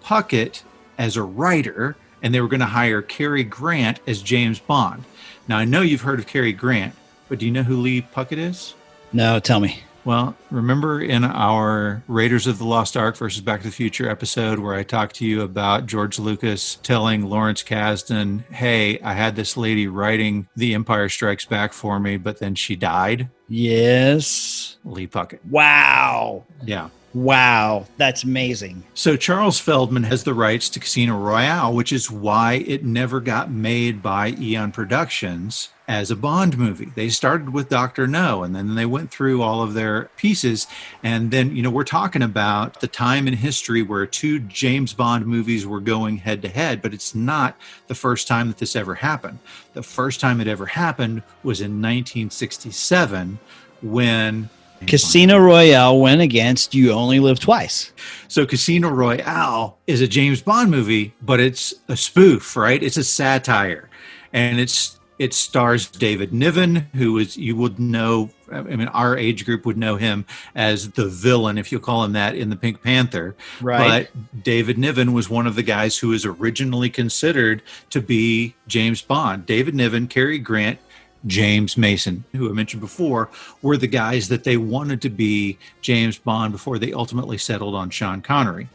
[0.06, 0.63] Brackett
[0.98, 5.04] as a writer, and they were going to hire Cary Grant as James Bond.
[5.48, 6.94] Now I know you've heard of Cary Grant,
[7.30, 8.74] but do you know who Leigh Brackett is?
[9.14, 9.82] No, tell me.
[10.08, 14.58] Well, remember in our Raiders of the Lost Ark versus Back to the Future episode
[14.58, 19.58] where I talked to you about George Lucas telling Lawrence Kasdan, hey, I had this
[19.58, 23.30] lady writing The Empire Strikes Back for me, but then she died?
[23.50, 24.78] Yes.
[24.86, 25.46] Leigh Brackett.
[25.46, 26.46] Wow.
[26.64, 26.88] Yeah.
[27.18, 27.88] Wow.
[27.98, 28.84] That's amazing.
[28.94, 33.50] So Charles Feldman has the rights to Casino Royale, which is why it never got
[33.50, 36.92] made by Eon Productions as a Bond movie.
[36.94, 38.06] They started with Dr.
[38.06, 40.68] No and then they went through all of their pieces.
[41.02, 45.26] And then, you know, we're talking about the time in history where two James Bond
[45.26, 48.94] movies were going head to head, but it's not the first time that this ever
[48.94, 49.40] happened.
[49.74, 53.40] The first time it ever happened was in 1967
[53.82, 54.50] when
[54.86, 57.92] Casino Royale went against You Only Live Twice.
[58.28, 62.82] So Casino Royale is a James Bond movie, but it's a spoof, right?
[62.82, 63.90] It's a satire.
[64.34, 68.30] And it's it stars David Niven, who is you would know.
[68.52, 72.13] I mean, our age group would know him as the villain, if you call him
[72.13, 73.36] that, in the Pink Panther.
[73.60, 74.10] Right.
[74.13, 79.02] But David Niven was one of the guys who was originally considered to be James
[79.02, 79.46] Bond.
[79.46, 80.80] David Niven, Cary Grant,
[81.26, 83.30] James Mason, who I mentioned before,
[83.62, 87.90] were the guys that they wanted to be James Bond before they ultimately settled on
[87.90, 88.70] Sean Connery.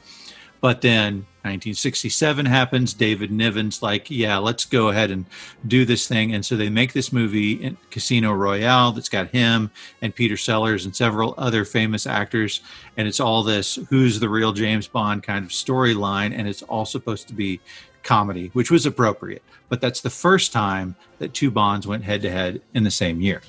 [0.60, 2.94] But then 1967 happens.
[2.94, 5.26] David Niven's like, yeah, let's go ahead and
[5.66, 6.34] do this thing.
[6.34, 10.84] And so they make this movie, in Casino Royale, that's got him and Peter Sellers
[10.84, 12.60] and several other famous actors.
[12.96, 16.32] And it's all this who's the real James Bond kind of storyline.
[16.32, 17.60] And it's all supposed to be
[18.02, 19.42] comedy, which was appropriate.
[19.68, 23.20] But that's the first time that two Bonds went head to head in the same
[23.20, 23.42] year.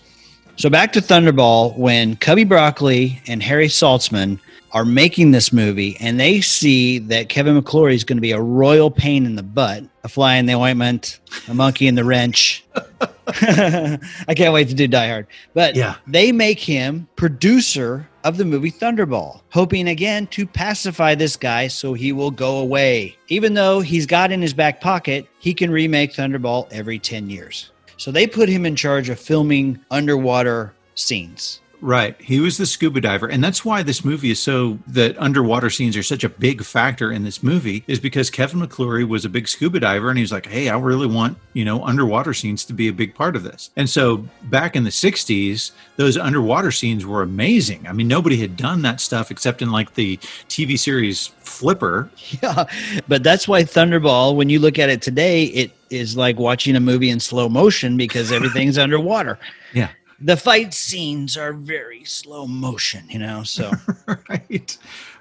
[0.55, 4.39] So back to Thunderball when Cubby Broccoli and Harry Saltzman
[4.71, 8.41] are making this movie and they see that Kevin McClory is going to be a
[8.41, 12.63] royal pain in the butt, a fly in the ointment, a monkey in the wrench.
[13.27, 15.27] I can't wait to do Die Hard.
[15.53, 15.95] But Yeah.
[16.07, 21.93] they make him producer of the movie Thunderball, hoping again to pacify this guy so
[21.93, 23.17] he will go away.
[23.27, 27.71] Even though he's got in his back pocket, he can remake Thunderball every 10 years.
[27.97, 31.61] So they put him in charge of filming underwater scenes.
[31.83, 32.15] Right.
[32.21, 33.27] He was the scuba diver.
[33.27, 37.11] And that's why this movie is so that underwater scenes are such a big factor
[37.11, 40.45] in this movie, is because Kevin McClory was a big scuba diver and he's like,
[40.45, 43.69] Hey, I really want, you know, underwater scenes to be a big part of this.
[43.75, 47.85] And so back in the 60s, those underwater scenes were amazing.
[47.85, 50.15] I mean, nobody had done that stuff except in like the
[50.47, 52.09] TV series Flipper.
[52.41, 52.65] Yeah,
[53.07, 56.79] but that's why Thunderball, when you look at it today, it is like watching a
[56.79, 59.37] movie in slow motion because everything's underwater.
[59.73, 59.89] Yeah.
[60.19, 63.43] The fight scenes are very slow motion, you know.
[63.43, 63.71] So
[64.29, 64.77] right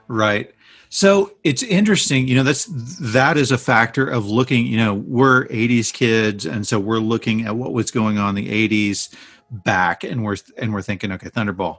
[0.08, 0.54] right
[0.88, 2.68] so it's interesting you know that's
[3.00, 7.46] that is a factor of looking you know we're 80s kids and so we're looking
[7.46, 9.14] at what was going on in the 80s
[9.50, 11.78] back and we're and we're thinking okay thunderball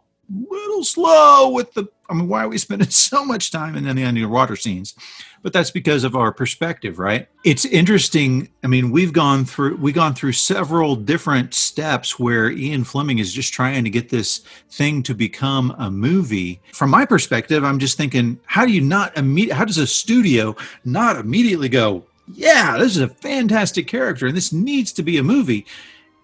[0.50, 4.04] little slow with the i mean why are we spending so much time in the
[4.04, 4.96] underwater scenes
[5.44, 7.28] but that's because of our perspective right?
[7.44, 12.84] It's interesting i mean we've gone through we've gone through several different steps where ian
[12.84, 14.40] fleming is just trying to get this
[14.72, 16.62] thing to become a movie.
[16.74, 20.56] From my perspective i'm just thinking how do you not immediate how does a studio
[20.86, 22.04] not immediately go
[22.34, 25.66] yeah this is a fantastic character and this needs to be a movie?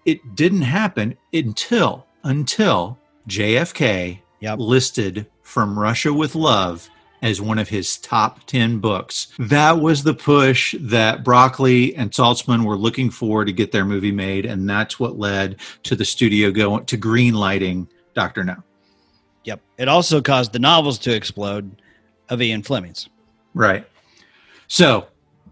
[0.06, 4.58] It didn't happen until until jfk Yep.
[4.58, 6.88] listed from russia with love
[7.22, 9.28] as one of his top 10 books.
[9.38, 14.12] That was the push that Broccoli and Saltzman were looking for to get their movie
[14.12, 14.46] made.
[14.46, 18.44] And that's what led to the studio going to green lighting Dr.
[18.44, 18.56] No.
[19.44, 19.60] Yep.
[19.78, 21.82] It also caused the novels to explode
[22.28, 23.08] of Ian Fleming's.
[23.54, 23.86] Right.
[24.68, 25.08] So,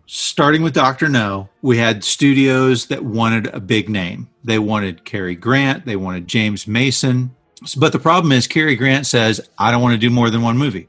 [0.06, 1.08] starting with Dr.
[1.08, 4.28] No, we had studios that wanted a big name.
[4.44, 7.34] They wanted Cary Grant, they wanted James Mason.
[7.76, 10.56] But the problem is, Cary Grant says, I don't want to do more than one
[10.56, 10.88] movie.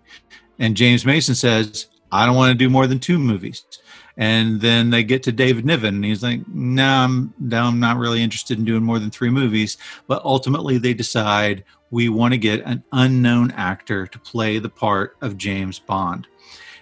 [0.60, 3.66] And James Mason says, I don't want to do more than two movies.
[4.18, 8.22] And then they get to David Niven, and he's like, "No, I'm, I'm not really
[8.22, 12.66] interested in doing more than three movies." But ultimately, they decide we want to get
[12.66, 16.28] an unknown actor to play the part of James Bond.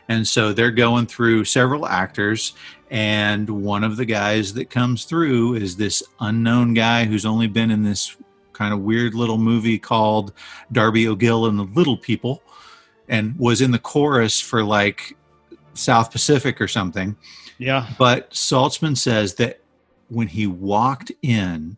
[0.10, 2.54] And so they're going through several actors,
[2.90, 7.70] and one of the guys that comes through is this unknown guy who's only been
[7.70, 8.18] in this
[8.54, 10.34] kind of weird little movie called
[10.72, 12.42] Darby O'Gill and the Little People,
[13.08, 15.15] and was in the chorus for like
[15.74, 17.15] South Pacific or something.
[17.58, 17.88] Yeah.
[17.98, 19.62] But Saltzman says that
[20.10, 21.78] when he walked in,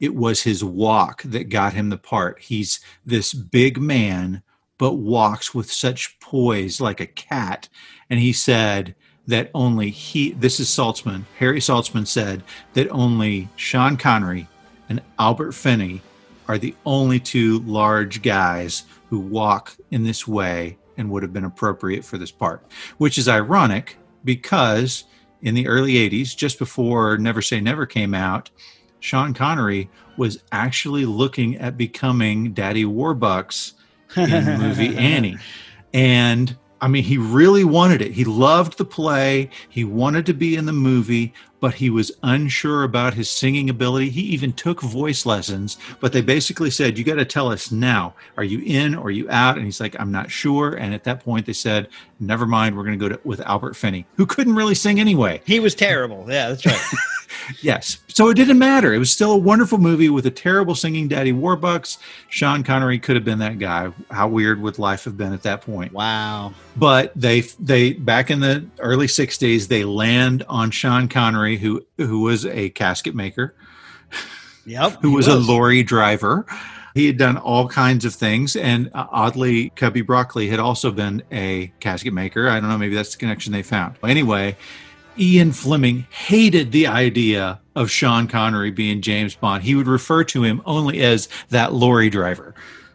[0.00, 2.40] it was his walk that got him the part.
[2.40, 4.42] He's this big man,
[4.78, 7.68] but walks with such poise like a cat.
[8.08, 8.94] And he said
[9.26, 12.42] that only he, this is Saltzman, Harry Saltzman said
[12.74, 14.46] that only Sean Connery
[14.88, 16.00] and Albert Finney
[16.46, 21.44] are the only two large guys who walk in this way and would have been
[21.44, 22.64] appropriate for this part,
[22.98, 25.04] which is ironic because
[25.42, 28.50] in the early 80s, just before Never Say Never came out,
[29.00, 33.74] Sean Connery was actually looking at becoming Daddy Warbucks
[34.16, 35.38] in the movie Annie.
[35.94, 38.12] And I mean, he really wanted it.
[38.12, 39.50] He loved the play.
[39.68, 44.10] He wanted to be in the movie, but he was unsure about his singing ability.
[44.10, 48.14] He even took voice lessons, but they basically said, You got to tell us now.
[48.36, 49.56] Are you in or are you out?
[49.56, 50.74] And he's like, I'm not sure.
[50.74, 51.88] And at that point, they said,
[52.20, 52.76] Never mind.
[52.76, 55.42] We're going to go with Albert Finney, who couldn't really sing anyway.
[55.44, 56.26] He was terrible.
[56.28, 56.80] Yeah, that's right.
[57.62, 57.98] yes.
[58.08, 58.92] So it didn't matter.
[58.94, 61.98] It was still a wonderful movie with a terrible singing Daddy Warbucks.
[62.28, 63.90] Sean Connery could have been that guy.
[64.10, 65.92] How weird would life have been at that point?
[65.92, 66.52] wow.
[66.76, 72.20] But they they back in the early 60s they land on Sean Connery who who
[72.20, 73.54] was a casket maker,
[74.66, 74.98] Yep.
[75.02, 76.46] who he was, a lorry driver.
[76.94, 81.22] He had done all kinds of things, and uh, oddly, Cubby Broccoli had also been
[81.30, 82.48] a casket maker.
[82.48, 83.96] I don't know, maybe that's the connection they found.
[84.02, 84.56] Anyway,
[85.18, 89.62] Ian Fleming hated the idea of Sean Connery being James Bond.
[89.64, 92.54] He would refer to him only as that lorry driver.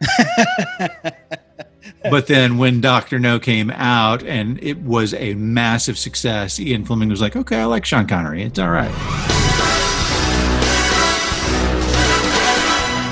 [2.10, 3.18] but then when Dr.
[3.18, 7.64] No came out and it was a massive success, Ian Fleming was like, okay, I
[7.66, 8.42] like Sean Connery.
[8.42, 8.90] It's all right.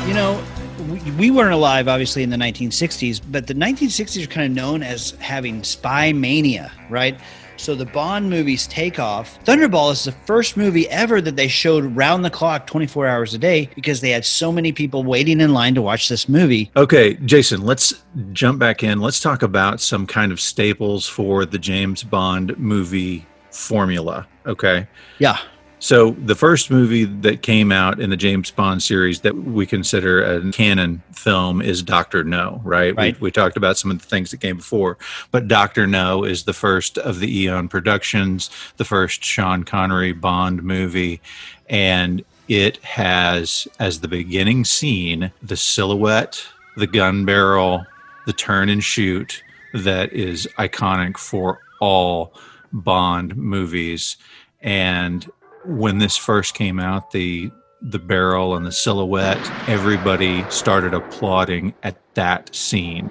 [0.08, 0.42] You know,
[0.88, 4.82] we, we weren't alive, obviously, in the 1960s, but the 1960s are kind of known
[4.82, 7.18] as having spy mania, right?
[7.62, 9.38] So the Bond movies take off.
[9.44, 13.38] Thunderball is the first movie ever that they showed round the clock, 24 hours a
[13.38, 16.72] day, because they had so many people waiting in line to watch this movie.
[16.74, 18.02] Okay, Jason, let's
[18.32, 18.98] jump back in.
[18.98, 24.26] Let's talk about some kind of staples for the James Bond movie formula.
[24.44, 24.88] Okay.
[25.20, 25.38] Yeah.
[25.82, 30.22] So the first movie that came out in the James Bond series that we consider
[30.22, 32.94] a canon film is Doctor No, right?
[32.94, 33.20] Right.
[33.20, 34.96] We, we talked about some of the things that came before,
[35.32, 40.62] but Doctor No is the first of the Eon Productions, the first Sean Connery Bond
[40.62, 41.20] movie,
[41.68, 47.84] and it has as the beginning scene the silhouette, the gun barrel,
[48.24, 49.42] the turn and shoot
[49.74, 52.34] that is iconic for all
[52.72, 54.16] Bond movies.
[54.60, 55.28] And
[55.64, 57.50] when this first came out, the
[57.80, 63.10] the barrel and the silhouette, everybody started applauding at that scene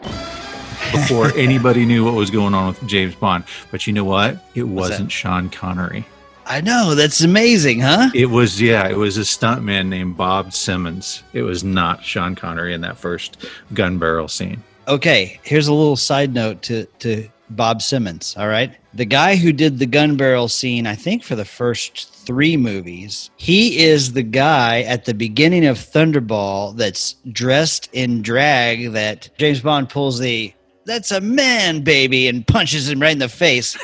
[0.94, 3.44] before anybody knew what was going on with James Bond.
[3.70, 4.38] But you know what?
[4.56, 6.06] It wasn't Sean Connery.
[6.46, 6.96] I know.
[6.96, 8.10] That's amazing, huh?
[8.14, 11.24] It was yeah, it was a stuntman named Bob Simmons.
[11.34, 14.64] It was not Sean Connery in that first gun barrel scene.
[14.88, 18.36] Okay, here's a little side note to to Bob Simmons.
[18.38, 22.14] All right, the guy who did the gun barrel scene, I think for the first
[22.14, 28.92] three movies, he is the guy at the beginning of Thunderball that's dressed in drag
[28.92, 30.54] that James Bond pulls the
[30.86, 33.78] "That's a man, baby" and punches him right in the face.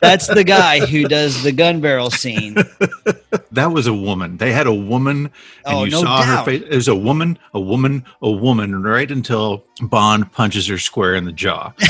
[0.00, 2.54] that's the guy who does the gun barrel scene.
[3.52, 4.36] That was a woman.
[4.36, 5.30] They had a woman,
[5.64, 6.62] and Oh, you no saw her face.
[6.62, 11.24] It was a woman, a woman, a woman, right until Bond punches her square in
[11.24, 11.72] the jaw.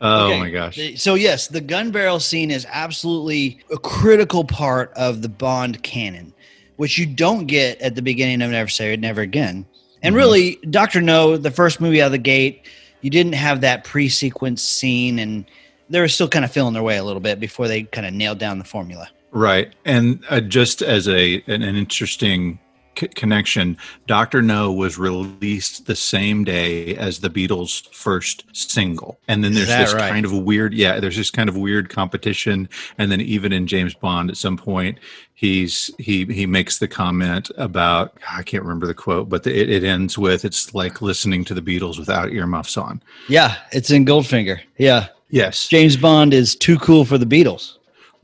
[0.00, 0.78] oh Okay, my gosh!
[0.96, 6.32] So yes, the gun barrel scene is absolutely a critical part of the Bond canon,
[6.76, 9.66] which you don't get at the beginning of Never Say Never Again.
[10.06, 10.18] And Mhm.
[10.18, 12.62] really, Doctor No, the first movie out of the gate,
[13.02, 15.44] you didn't have that pre-sequence scene, and
[15.90, 18.12] they were still kind of feeling their way a little bit before they kind of
[18.14, 19.08] nailed down the formula.
[19.32, 22.58] Right, and uh, just as a an, an interesting
[22.98, 23.76] c- connection,
[24.06, 29.68] Doctor No was released the same day as the Beatles' first single, and then there's
[29.68, 30.10] this right?
[30.10, 32.68] kind of weird, yeah, there's this kind of weird competition,
[32.98, 34.98] and then even in James Bond, at some point,
[35.34, 39.70] he's he he makes the comment about I can't remember the quote, but the, it,
[39.70, 43.02] it ends with it's like listening to the Beatles without earmuffs on.
[43.28, 44.60] Yeah, it's in Goldfinger.
[44.78, 47.75] Yeah, Yes, James Bond is too cool for the Beatles.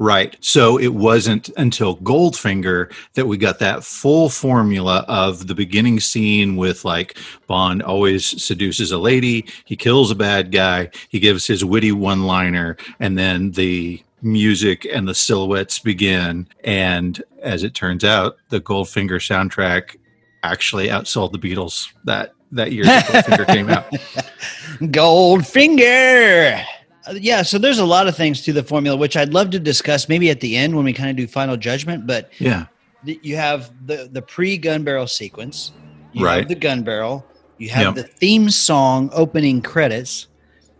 [0.02, 0.36] Right.
[0.40, 6.56] So it wasn't until Goldfinger that we got that full formula of the beginning scene
[6.56, 11.64] with like Bond always seduces a lady, he kills a bad guy, he gives his
[11.64, 16.48] witty one liner, and then the music and the silhouettes begin.
[16.64, 19.98] And as it turns out, the Goldfinger soundtrack
[20.42, 23.84] actually outsold the Beatles that that year Goldfinger came out.
[24.80, 26.64] Goldfinger.
[27.06, 29.58] Uh, yeah, so there's a lot of things to the formula, which I'd love to
[29.58, 32.06] discuss maybe at the end when we kind of do final judgment.
[32.06, 32.66] But Yeah.
[33.04, 35.72] you have the the pre gun barrel sequence,
[36.12, 36.38] you Right.
[36.40, 37.24] have the gun barrel,
[37.58, 37.94] you have Yep.
[37.96, 40.28] the theme song opening credits.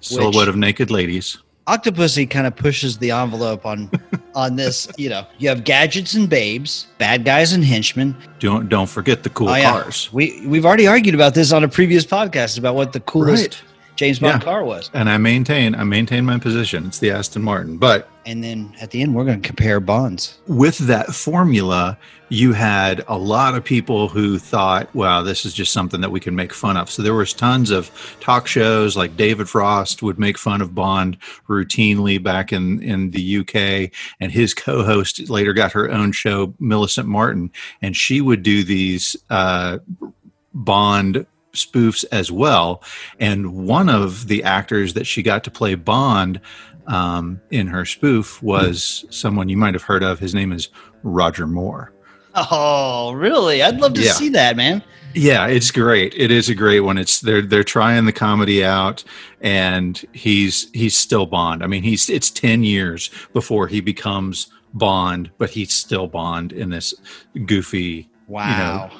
[0.01, 1.39] Silhouette of naked ladies.
[1.69, 3.89] Octopussy kind of pushes the envelope on
[4.35, 4.89] on this.
[4.97, 8.17] You know, you have gadgets and babes, bad guys and henchmen.
[8.41, 9.71] Don't don't forget the cool Oh, yeah.
[9.71, 10.09] cars.
[10.13, 13.63] We we've already argued about this on a previous podcast about what the coolest Right.
[13.97, 14.45] James Bond Yeah.
[14.45, 14.91] car was.
[14.95, 16.87] And I maintain I maintain my position.
[16.87, 17.77] It's the Aston Martin.
[17.77, 20.39] But And then at the end, we're going to compare bonds.
[20.47, 25.73] with that formula, you had a lot of people who thought, wow, this is just
[25.73, 26.89] something that we can make fun of.
[26.89, 27.91] So there was tons of
[28.21, 31.19] talk shows like David Frost would make fun of Bond
[31.49, 33.91] routinely back in, in the UK.
[34.21, 37.51] And his co-host later got her own show, Millicent Martin,
[37.83, 39.79] and she would do these uh,
[40.55, 42.83] Bond spoofs as well.
[43.19, 46.41] And one of the actors that she got to play Bond
[46.87, 50.19] um, in her spoof was someone you might have heard of.
[50.19, 50.69] His name is
[51.03, 51.93] Roger Moore.
[52.35, 53.63] Oh, really?
[53.63, 54.13] I'd love to Yeah.
[54.13, 54.83] see that, man.
[55.15, 56.15] Yeah, it's great.
[56.17, 56.97] It is a great one.
[56.97, 59.05] It's they're they're trying the comedy out,
[59.43, 61.63] and he's he's still Bond.
[61.63, 66.71] I mean, he's it's ten years before he becomes Bond, but he's still Bond in
[66.71, 66.95] this
[67.45, 68.91] goofy Wow.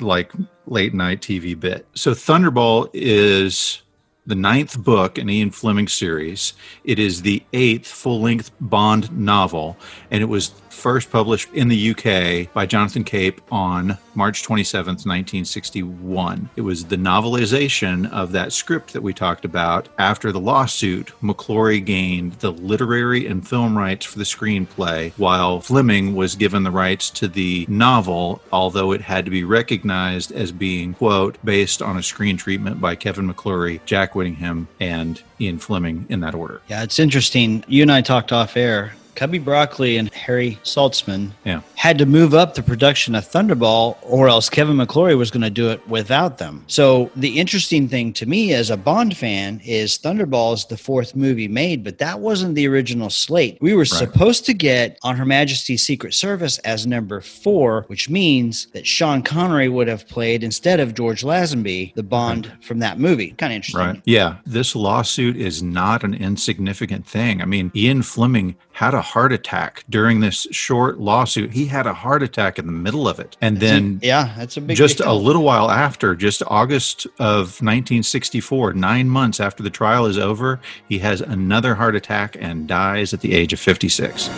[0.00, 0.32] Like
[0.66, 1.86] late night TV bit.
[1.94, 3.82] So Thunderball is
[4.26, 6.52] the ninth book in Ian Fleming series.
[6.84, 9.76] It is the eighth full length Bond novel,
[10.10, 16.48] and it was first published in the UK by Jonathan Cape on March 27th, 1961.
[16.56, 19.88] It was the novelization of that script that we talked about.
[19.98, 26.14] After the lawsuit, McClory gained the literary and film rights for the screenplay, while Fleming
[26.14, 30.94] was given the rights to the novel, although it had to be recognized as being,
[30.94, 36.20] quote, based on a screen treatment by Kevin McClory, Jack Whittingham, and Ian Fleming in
[36.20, 36.60] that order.
[36.68, 37.64] Yeah, it's interesting.
[37.68, 38.92] You and I talked off air.
[39.14, 41.60] Cubby Broccoli and Harry Saltzman Yeah.
[41.74, 45.50] had to move up the production of Thunderball, or else Kevin McClory was going to
[45.50, 46.64] do it without them.
[46.66, 51.14] So the interesting thing to me as a Bond fan is Thunderball is the fourth
[51.16, 53.58] movie made, but that wasn't the original slate.
[53.60, 58.66] We were supposed to get On Her Majesty's Secret Service as number four, which means
[58.72, 63.32] that Sean Connery would have played instead of George Lazenby the Bond from that movie.
[63.38, 63.80] Kind of interesting.
[63.80, 64.02] Right.
[64.04, 64.36] Yeah.
[64.46, 67.42] This lawsuit is not an insignificant thing.
[67.42, 71.52] I mean, Ian Fleming had a heart attack during this short lawsuit.
[71.52, 73.36] He had a heart attack in the middle of it.
[73.38, 78.72] And then yeah, that's a big just a little while after, just August of 1964,
[78.72, 83.20] nine months after the trial is over, he has another heart attack and dies at
[83.20, 84.30] the age of 56.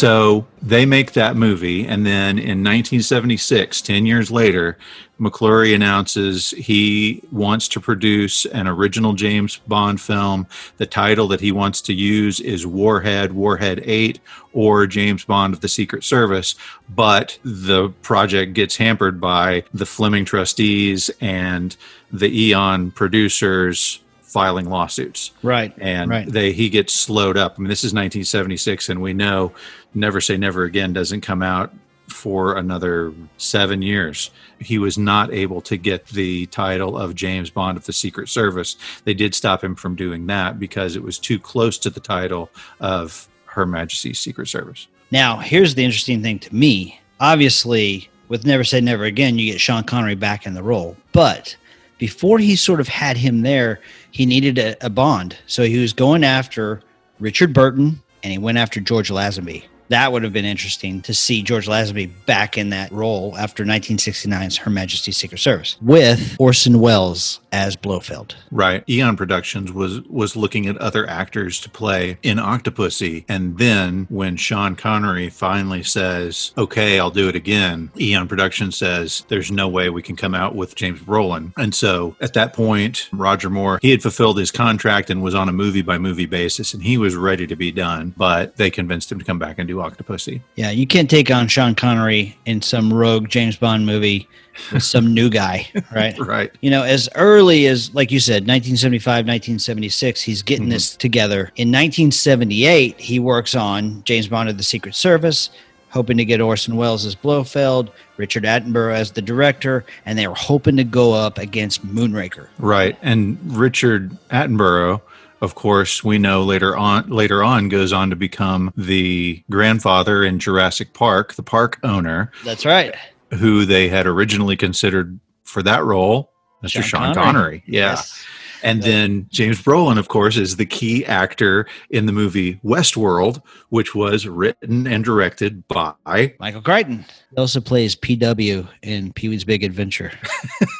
[0.00, 4.78] So they make that movie, and then in 1976, 10 years later,
[5.20, 10.46] McClory announces he wants to produce an original James Bond film.
[10.78, 14.20] The title that he wants to use is Warhead, Warhead 8,
[14.54, 16.54] or James Bond of the Secret Service.
[16.88, 21.76] But the project gets hampered by the Fleming trustees and
[22.10, 25.74] the Eon producers filing lawsuits right.
[25.78, 26.26] and Right.
[26.30, 27.56] they he gets slowed up.
[27.58, 29.52] I mean, this is 1976, and we know
[29.94, 31.72] "Never Say Never Again" doesn't come out
[32.08, 34.30] for another seven years.
[34.60, 38.76] He was not able to get the title of James Bond of the Secret Service.
[39.04, 42.50] They did stop him from doing that because it was too close to the title
[42.80, 44.88] of Her Majesty's Secret Service.
[45.12, 47.00] Now, here's the interesting thing to me.
[47.20, 50.96] Obviously, with Never Say Never Again, you get Sean Connery back in the role.
[51.12, 51.56] But
[51.98, 53.80] before he sort of had him there,
[54.10, 55.36] he needed a, a Bond.
[55.46, 56.80] So he was going after
[57.18, 59.64] Richard Burton and he went after George Lazenby.
[59.90, 64.56] That would have been interesting to see George Lazenby back in that role after 1969's
[64.58, 68.36] Her Majesty's Secret Service with Orson Welles as Blofeld.
[68.52, 68.88] Right.
[68.88, 74.36] Eon Productions was was looking at other actors to play in Octopussy, and then when
[74.36, 79.90] Sean Connery finally says, "Okay, I'll do it again," Eon Productions says, "There's no way
[79.90, 83.90] we can come out with James Brolin." And so at that point, Roger Moore he
[83.90, 87.16] had fulfilled his contract and was on a movie by movie basis, and he was
[87.16, 88.14] ready to be done.
[88.16, 90.40] But they convinced him to come back and do Octopussy.
[90.56, 94.28] Yeah, you can't take on Sean Connery in some rogue James Bond movie
[94.72, 96.18] with some new guy, right?
[96.18, 96.52] Right.
[96.60, 100.70] You know, as early as, like you said, 1975, 1976, he's getting Mhm.
[100.70, 101.50] this together.
[101.56, 105.50] In 1978, he works on James Bond of the Secret Service,
[105.90, 110.34] hoping to get Orson Welles as Blofeld, Richard Attenborough as the director, and they were
[110.34, 112.46] hoping to go up against Moonraker.
[112.58, 112.96] Right.
[113.02, 115.00] And Richard Attenborough,
[115.40, 120.38] of course, we know later on later on goes on to become the grandfather in
[120.38, 122.94] Jurassic Park, the park owner, That's right.
[123.32, 126.30] who they had originally considered for that role,
[126.62, 126.82] Mr.
[126.82, 127.62] Sean, Connery.
[127.66, 127.92] Yeah.
[127.92, 128.24] Yes.
[128.62, 133.94] And then James Brolin, of course, is the key actor in the movie Westworld, which
[133.94, 137.06] was written and directed by Michael Crichton.
[137.30, 140.12] He also plays PW in Pee Wee's Big Adventure.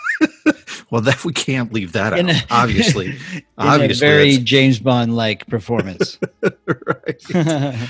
[0.91, 2.36] Well, that we can't leave that In out.
[2.43, 3.16] a- obviously,
[3.59, 6.18] obviously, a very that's- James Bond like performance.
[6.66, 7.78] right.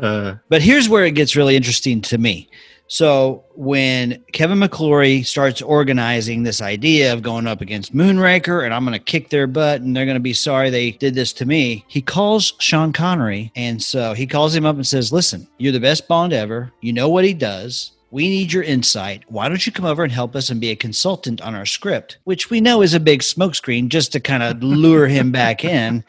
[0.00, 2.48] Uh, But here's where it gets really interesting to me.
[2.88, 8.84] So when Kevin McClory starts organizing this idea of going up against Moonraker and I'm
[8.84, 11.46] going to kick their butt and they're going to be sorry they did this to
[11.46, 15.72] me, he calls Sean Connery and so he calls him up and says, "Listen, you're
[15.72, 16.72] the best Bond ever.
[16.82, 17.92] You know what he does.
[18.14, 19.24] We need your insight.
[19.26, 22.18] Why don't you come over and help us and be a consultant on our script,
[22.22, 26.04] which we know is a big smokescreen just to kind of lure him back in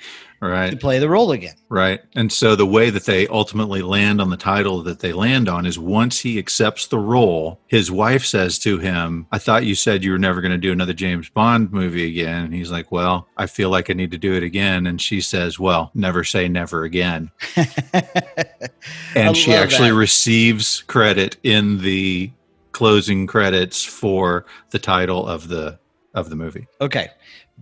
[0.50, 0.80] to right.
[0.80, 2.02] play the role again." Right.
[2.16, 5.66] And so the way that they ultimately land on the title that they land on
[5.66, 10.04] is once he accepts the role, his wife says to him, I thought you said
[10.04, 12.46] you were never going to do another James Bond movie again.
[12.46, 14.88] And he's like, Well, I feel like I need to do it again.
[14.88, 17.32] And she says, Well, never say never again.
[19.16, 19.96] And she actually that.
[19.96, 22.32] receives credit in the
[22.74, 25.80] closing credits for the title of the
[26.14, 26.68] of the movie.
[26.82, 27.10] Okay.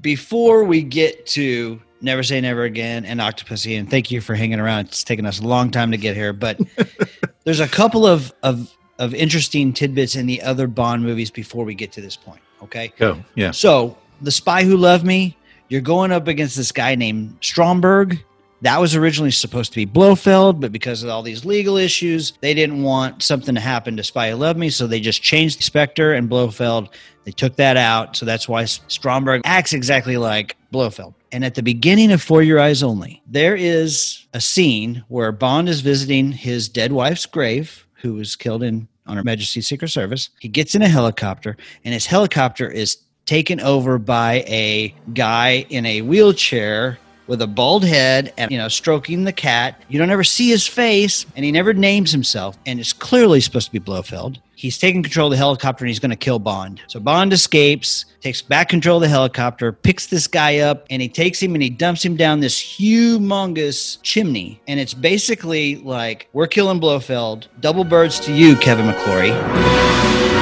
[0.01, 4.59] Before we get to Never Say Never Again and Octopussy, and thank you for hanging
[4.59, 4.87] around.
[4.87, 6.59] It's taken us a long time to get here, but
[7.45, 11.75] there's a couple of, of of interesting tidbits in the other Bond movies before we
[11.75, 12.41] get to this point.
[12.61, 12.93] Okay.
[12.97, 13.23] Go.
[13.35, 13.51] Yeah.
[13.51, 15.35] So, The Spy Who Loved Me,
[15.69, 18.23] you're going up against this guy named Stromberg.
[18.63, 22.53] That was originally supposed to be Blofeld, but because of all these legal issues, they
[22.53, 26.13] didn't want something to happen to Spy Who Loved Me, so they just changed Spectre
[26.13, 26.87] and Blofeld.
[27.25, 31.13] They took that out, so that's why Stromberg acts exactly like Blofeld.
[31.33, 35.67] And at the beginning of For Your Eyes Only, there is a scene where Bond
[35.67, 40.29] is visiting his dead wife's grave, who was killed in on Her Majesty's Secret Service.
[40.39, 42.95] He gets in a helicopter, and his helicopter is
[43.25, 46.97] taken over by a guy in a wheelchair
[47.27, 49.81] with a bald head and you know stroking the cat.
[49.89, 53.67] You don't ever see his face and he never names himself and it's clearly supposed
[53.67, 54.39] to be blofeld.
[54.55, 56.81] He's taking control of the helicopter and he's going to kill bond.
[56.87, 61.09] So bond escapes takes back control of the helicopter picks this guy up and he
[61.09, 64.61] takes him and he dumps him down this humongous chimney.
[64.67, 67.47] And it's basically like we're killing blofeld.
[67.59, 70.32] Double birds to you kevin mcclory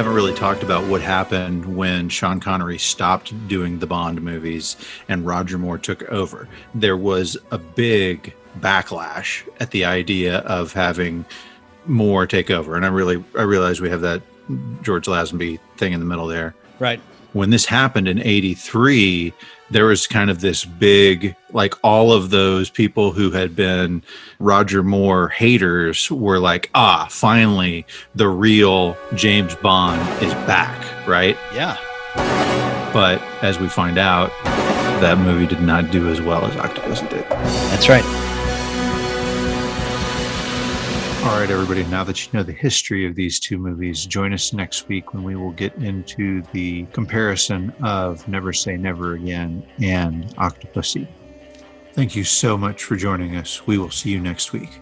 [0.00, 4.78] haven't really talked about what happened when Sean Connery stopped doing the Bond movies
[5.10, 6.48] and Roger Moore took over.
[6.74, 11.26] There was a big backlash at the idea of having
[11.84, 12.76] Moore take over.
[12.76, 14.22] And I really I realize we have that
[14.80, 16.54] George Lazenby thing in the middle there.
[16.78, 19.32] right When this happened in 83,
[19.70, 24.02] there was kind of this big like all of those people who had been
[24.38, 30.76] Roger Moore haters were like, ah, finally the real James Bond is back,
[31.06, 31.36] right?
[31.54, 31.76] yeah
[32.92, 34.30] But as we find out,
[35.00, 37.24] that movie did not do as well as Octopussy did.
[37.70, 38.29] that's right
[41.22, 44.54] All right, everybody, now that you know the history of these two movies, join us
[44.54, 50.24] next week when we will get into the comparison of Never Say Never Again and
[50.36, 51.06] Octopussy.
[51.92, 53.66] Thank you so much for joining us.
[53.66, 54.80] We will see you next week.